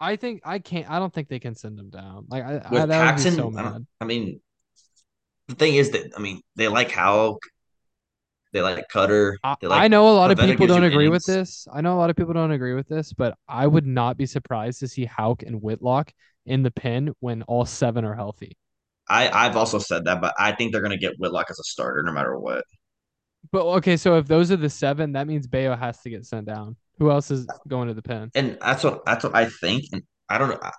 [0.00, 2.26] I think I can't I don't think they can send him down.
[2.28, 4.40] Like I, I With that would Paxton, so I, I mean,
[5.48, 7.38] the thing is that I mean they like Howell,
[8.52, 9.36] they like Kutter.
[9.42, 11.66] I, They like I know a lot of people don't agree with this.
[11.72, 14.26] I know a lot of people don't agree with this, but I would not be
[14.26, 16.12] surprised to see Houck and Whitlock
[16.46, 18.56] in the pin when all seven are healthy.
[19.08, 22.02] I I've also said that, but I think they're gonna get Whitlock as a starter
[22.02, 22.64] no matter what.
[23.50, 26.46] But okay, so if those are the seven, that means Bello has to get sent
[26.46, 26.76] down.
[26.98, 28.30] Who else is going to the pen?
[28.34, 29.84] And that's what that's what I think.
[29.92, 30.58] And I don't know.
[30.62, 30.72] I,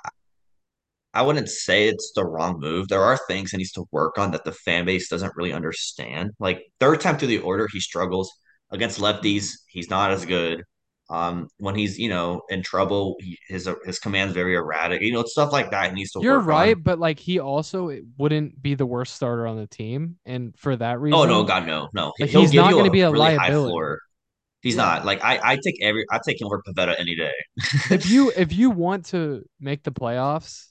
[1.14, 2.88] I wouldn't say it's the wrong move.
[2.88, 6.32] There are things he needs to work on that the fan base doesn't really understand.
[6.40, 8.32] Like third time through the order, he struggles
[8.70, 9.52] against lefties.
[9.68, 10.64] He's not as good.
[11.12, 15.02] Um, when he's you know in trouble, he, his his command's very erratic.
[15.02, 16.84] You know, stuff like that he needs to You're right, on.
[16.84, 21.00] but like he also wouldn't be the worst starter on the team, and for that
[21.00, 22.14] reason, Oh no, God no, no.
[22.20, 23.72] Like, he's not gonna be a really high liability.
[23.72, 24.00] floor.
[24.62, 24.84] He's Yeah.
[24.84, 25.40] not like I.
[25.44, 26.06] I take every.
[26.12, 27.32] I take him over Pivetta any day.
[27.90, 30.66] if you if you want to make the playoffs,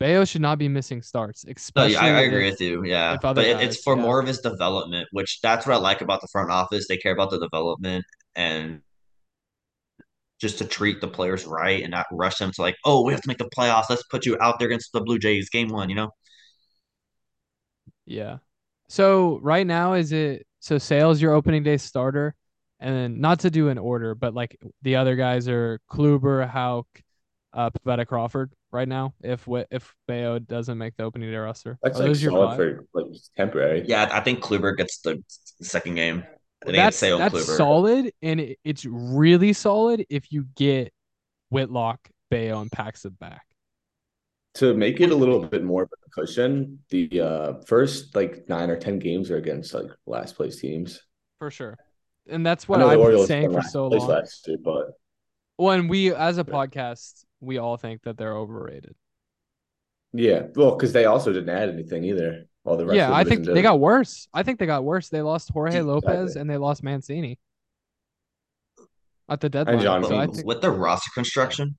[0.00, 1.92] Bello should not be missing starts, No, especially.
[1.92, 2.82] yeah, I, agree if- with you.
[2.84, 4.02] Yeah, but it, it's for yeah.
[4.02, 6.88] more of his development, which that's what I like about the front office.
[6.88, 8.04] They care about the development
[8.34, 8.80] and
[10.40, 13.20] just to treat the players right and not rush them to like, oh, we have
[13.22, 13.84] to make the playoffs.
[13.90, 15.90] Let's put you out there against the Blue Jays, game one.
[15.90, 16.10] You know,
[18.06, 18.38] Yeah.
[18.88, 22.34] So right now is it so Sale's your opening day starter,
[22.80, 26.86] and then not to do an order, but like the other guys are Kluber, Houck,
[27.52, 28.52] uh, Pivetta, Crawford.
[28.72, 32.08] Right now, if Wi- if Bello doesn't make the opening day roster, That's are like
[32.08, 33.84] those your solid for like temporary.
[33.86, 35.22] yeah, I think Kluber gets the
[35.60, 36.24] second game.
[36.62, 37.56] I think that's it's that's Kluber.
[37.56, 40.92] solid, and it, it's really solid if you get
[41.50, 43.42] Whitlock, Bello, and Paxton back.
[44.54, 48.68] To make it a little bit more of a cushion, the uh first like nine
[48.68, 51.00] or ten games are against like last place teams.
[51.38, 51.78] for sure.
[52.28, 54.08] And that's what I've been saying for so long.
[54.08, 54.92] last year, but
[55.56, 56.70] When we, as a Right.
[56.70, 58.94] podcast, we all think that they're overrated.
[60.12, 62.44] yeah, well, because they also didn't add anything either.
[62.64, 63.62] All the rest Yeah, of the I think division they did.
[63.62, 64.28] got worse.
[64.34, 65.08] I think they got worse.
[65.08, 65.82] They lost Jorge Exactly.
[65.82, 67.38] Lopez and they lost Mancini
[69.28, 69.78] at the deadline.
[69.78, 71.76] John so I But think, with the roster construction,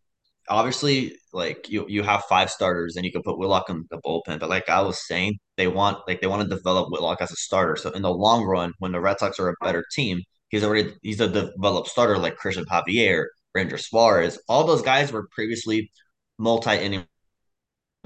[0.50, 4.40] obviously, like you you have five starters and you can put Whitlock in the bullpen.
[4.40, 7.36] But like I was saying, they want like they want to develop Whitlock as a
[7.36, 7.76] starter.
[7.76, 10.94] So in the long run, when the Red Sox are a better team, he's already
[11.02, 13.26] he's a developed starter like Cristian Javier,
[13.56, 14.40] Ranger Suarez.
[14.50, 15.92] All those guys were previously
[16.38, 17.06] multi inning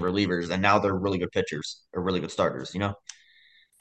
[0.00, 2.72] relievers, and now they're really good pitchers or really good starters.
[2.74, 2.94] You know,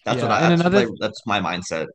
[0.05, 1.87] that's Yeah, what I that's, another- like, that's my mindset.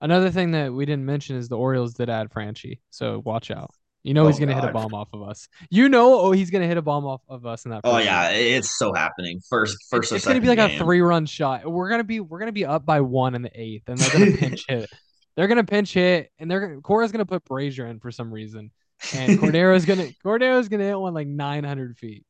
[0.00, 2.80] another thing that we didn't mention is the Orioles did add Franchy.
[2.90, 3.70] So watch out.
[4.04, 5.46] You know oh, he's Oh, gonna hit a bomb off of us.
[5.70, 7.82] You know, oh, he's gonna hit a bomb off of us in that.
[7.84, 8.54] Oh yeah, inning.
[8.54, 9.40] it's so happening.
[9.48, 11.70] First, first it's, it's gonna be like a three-run shot.
[11.70, 14.36] We're gonna be we're gonna be up by one in the eighth, and they're gonna
[14.36, 14.90] pinch hit.
[15.34, 18.70] They're gonna pinch hit, and they're gonna Cora's gonna put Brasier in for some reason,
[19.14, 22.26] and Cordero's gonna Cordero's gonna hit one like 900 feet.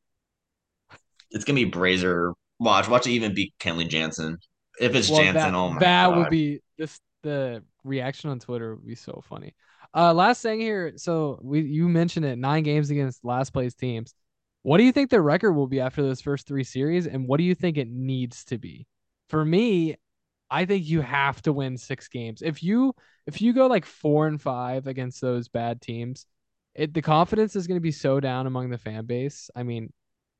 [1.33, 2.33] It's gonna be Brasier.
[2.59, 4.37] Watch, watch it even beat Kenley Jansen.
[4.79, 6.17] If it's Well, Jansen, that, oh my that god.
[6.17, 9.53] would be this the reaction on Twitter would be so funny.
[9.95, 14.13] Uh, last thing here, so we you mentioned it, nine games against last place teams.
[14.63, 17.37] What do you think the record will be after those first three series, and what
[17.37, 18.87] do you think it needs to be?
[19.29, 19.97] For me,
[20.49, 22.41] I think you have to win six games.
[22.41, 22.95] If you
[23.27, 26.25] if you go like four and five against those bad teams,
[26.75, 29.49] it the confidence is going to be so down among the fan base.
[29.55, 29.91] I mean,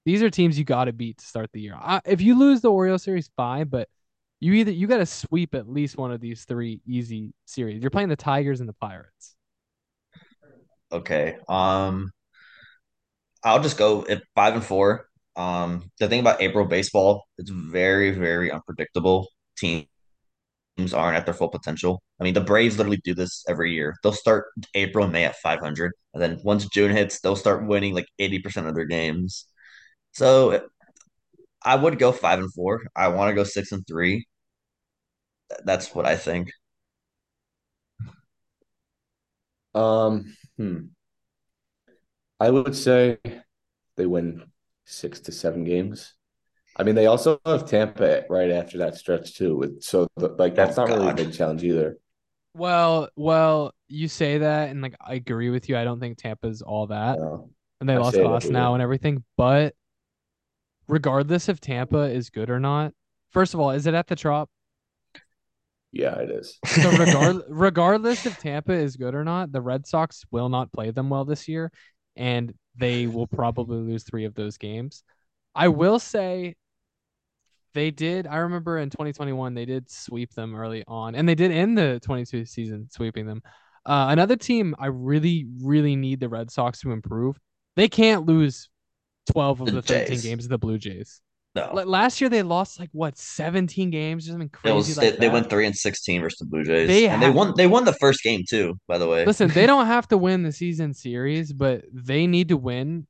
[0.05, 1.75] these are teams you got to beat to start the year.
[1.75, 3.87] I, if you lose the Orioles series, fine, but
[4.39, 7.81] you either you got to sweep at least one of these three easy series.
[7.81, 9.35] You're playing the Tigers and the Pirates.
[10.91, 11.37] Okay.
[11.47, 12.11] Um,
[13.43, 15.07] I'll just go at five and four.
[15.35, 19.27] Um, the thing about April baseball, it's very, very unpredictable.
[19.57, 19.87] Teams
[20.93, 22.03] aren't at their full potential.
[22.19, 23.95] I mean, the Braves literally do this every year.
[24.03, 24.45] They'll start
[24.75, 28.67] April and May at 500, and then once June hits, they'll start winning like 80%
[28.67, 29.47] of their games.
[30.13, 30.67] So
[31.63, 32.81] I would go five and four.
[32.95, 34.25] I want to go six and three.
[35.65, 36.51] That's what I think.
[39.73, 40.77] Um, hmm.
[42.39, 43.17] I would say
[43.95, 44.43] they win
[44.85, 46.13] six to seven games.
[46.75, 49.55] I mean, they also have Tampa right after that stretch too.
[49.55, 51.97] With so the, like that's Oh, not really a big challenge either.
[52.55, 55.77] Well, well, you say that, and like I agree with you.
[55.77, 57.49] I don't think Tampa's all that, No.
[57.79, 59.23] and they I lost say that class every now and everything.
[59.37, 59.75] But
[60.87, 62.93] regardless if Tampa is good or not,
[63.31, 64.49] first of all, is it at the Trop?
[65.91, 66.59] Yeah, it is.
[66.65, 70.91] So regard regardless if Tampa is good or not, the Red Sox will not play
[70.91, 71.71] them well this year,
[72.15, 75.03] and they will probably lose three of those games.
[75.55, 76.55] I will say
[77.73, 78.27] they did.
[78.27, 81.99] I remember in 2021 they did sweep them early on, and they did end the
[82.03, 83.41] 22 season sweeping them.
[83.85, 87.37] Uh, another team I really, really need the Red Sox to improve.
[87.75, 88.69] They can't lose
[89.31, 90.23] 12 of The the 13 Jays.
[90.23, 91.21] games of the Blue Jays.
[91.55, 95.17] No, last year they lost like what 17 games, or something crazy was like they,
[95.27, 97.53] they went three and sixteen versus the Blue Jays, They and they won.
[97.55, 98.73] They won the first game too.
[98.87, 102.47] By the way, Listen, they don't have to win the season series, but they need
[102.49, 103.05] to win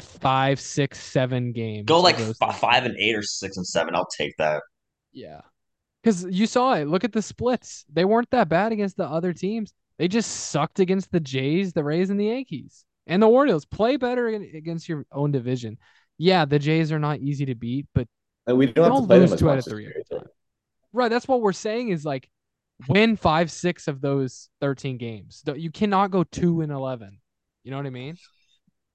[0.00, 1.84] five, six, seven games.
[1.84, 2.36] go like things.
[2.38, 3.94] five and eight or six and seven.
[3.94, 4.62] I'll take that.
[5.12, 5.42] Yeah.
[6.02, 6.88] Because you saw it.
[6.88, 7.84] Look at the splits.
[7.92, 9.72] They weren't that bad against the other teams.
[9.98, 12.84] They just sucked against the Jays, the Rays, and the Yankees.
[13.06, 15.78] And the Orioles play better ag- against your own division.
[16.18, 18.06] Yeah, the Jays are not easy to beat, but
[18.46, 20.18] And we don't Don't to play lose them two out of three year, every too.
[20.18, 20.28] time.
[20.92, 22.28] right, that's what we're saying is like
[22.88, 25.42] win five, six of those 13 games.
[25.56, 27.18] You cannot go two and 11.
[27.64, 28.16] You know what I mean?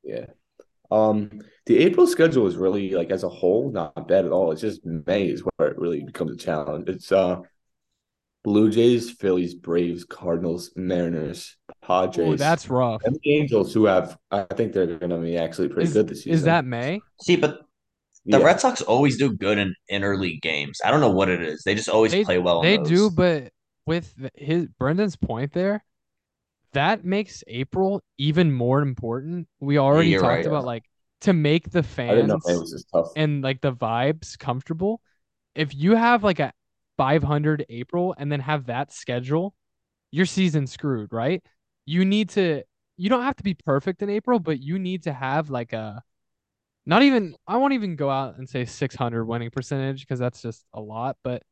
[0.04, 0.26] Yeah.
[0.90, 4.52] Um, the April schedule is really like as a whole not bad at all.
[4.52, 6.88] It's just May is where it really becomes a challenge.
[6.88, 7.42] It's uh
[8.44, 11.58] Blue Jays, Phillies, Braves, Cardinals, Mariners,
[11.88, 12.28] Padres.
[12.34, 13.02] Ooh, that's rough.
[13.06, 16.08] And the Angels, who have, I think they're going to be actually pretty Is, good
[16.08, 16.34] this season.
[16.34, 17.00] is that May?
[17.22, 17.62] See, but
[18.26, 18.46] the Yeah.
[18.46, 20.80] Red Sox always do good in interleague games.
[20.84, 21.64] I don't know what it is.
[21.64, 22.62] They just always They, play well.
[22.62, 23.52] they do, but
[23.86, 25.84] with his Brendan's point there,
[26.74, 29.48] that makes April even more important.
[29.62, 30.46] We already you're talked right.
[30.46, 30.84] about like
[31.22, 33.12] to make the I know fans May was this tough.
[33.16, 35.02] and like the vibes comfortable.
[35.56, 36.52] If you have like a
[36.98, 39.56] 500 April and then have that schedule,
[40.12, 41.42] your season's screwed, right?
[41.88, 42.64] You need to
[42.98, 46.04] you don't have to be perfect in April, but you need to have like a
[46.86, 50.66] not even I won't even go out and say 600 winning percentage because that's just
[50.74, 51.44] a lot, but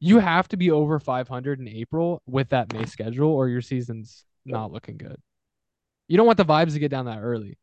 [0.00, 4.24] you have to be over 500 in April with that May schedule or your season's
[4.44, 5.16] not looking good.
[6.08, 7.58] You don't want the vibes to get down that early.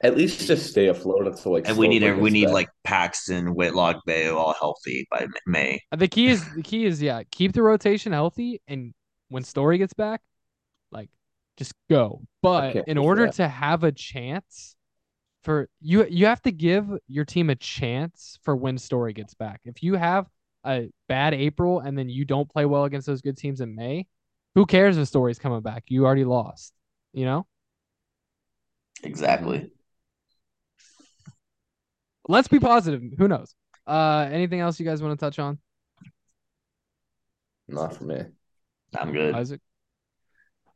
[0.00, 1.68] At least just stay afloat until like.
[1.68, 2.54] and we need Slover we need back.
[2.54, 5.80] like Paxton, Whitlock, Bello all healthy by May.
[5.96, 8.92] The key is the key is yeah, keep the rotation healthy and
[9.28, 10.30] when Story gets back, like
[11.56, 12.22] just go.
[12.42, 14.76] But in order to have a chance
[15.44, 19.60] for you you have to give your team a chance for when Story gets back.
[19.64, 20.26] If you have
[20.64, 24.06] a bad April and then you don't play well against those good teams in May,
[24.54, 25.84] who cares if Story's coming back?
[25.88, 26.72] You already lost.
[27.12, 27.46] You know?
[29.02, 29.70] Exactly.
[32.26, 33.02] Let's be positive.
[33.18, 33.54] Who knows?
[33.86, 35.58] Uh anything else you guys want to touch on?
[37.68, 38.22] Not for me.
[38.98, 39.34] I'm good.
[39.34, 39.60] Isaac.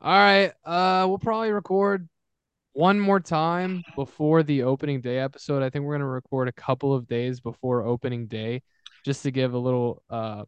[0.01, 0.53] All right.
[0.65, 2.09] Uh, we'll probably record
[2.73, 5.63] one more time before the opening day episode.
[5.63, 8.63] I think we're gonna record a couple of days before opening day,
[9.05, 10.45] just to give a little uh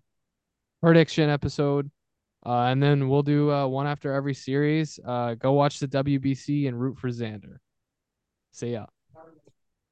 [0.83, 1.91] prediction episode.
[2.47, 4.99] Uh, and then we'll do uh, one after every series.
[5.05, 7.57] Uh, go watch the WBC and root for Xander.
[8.53, 8.87] See ya.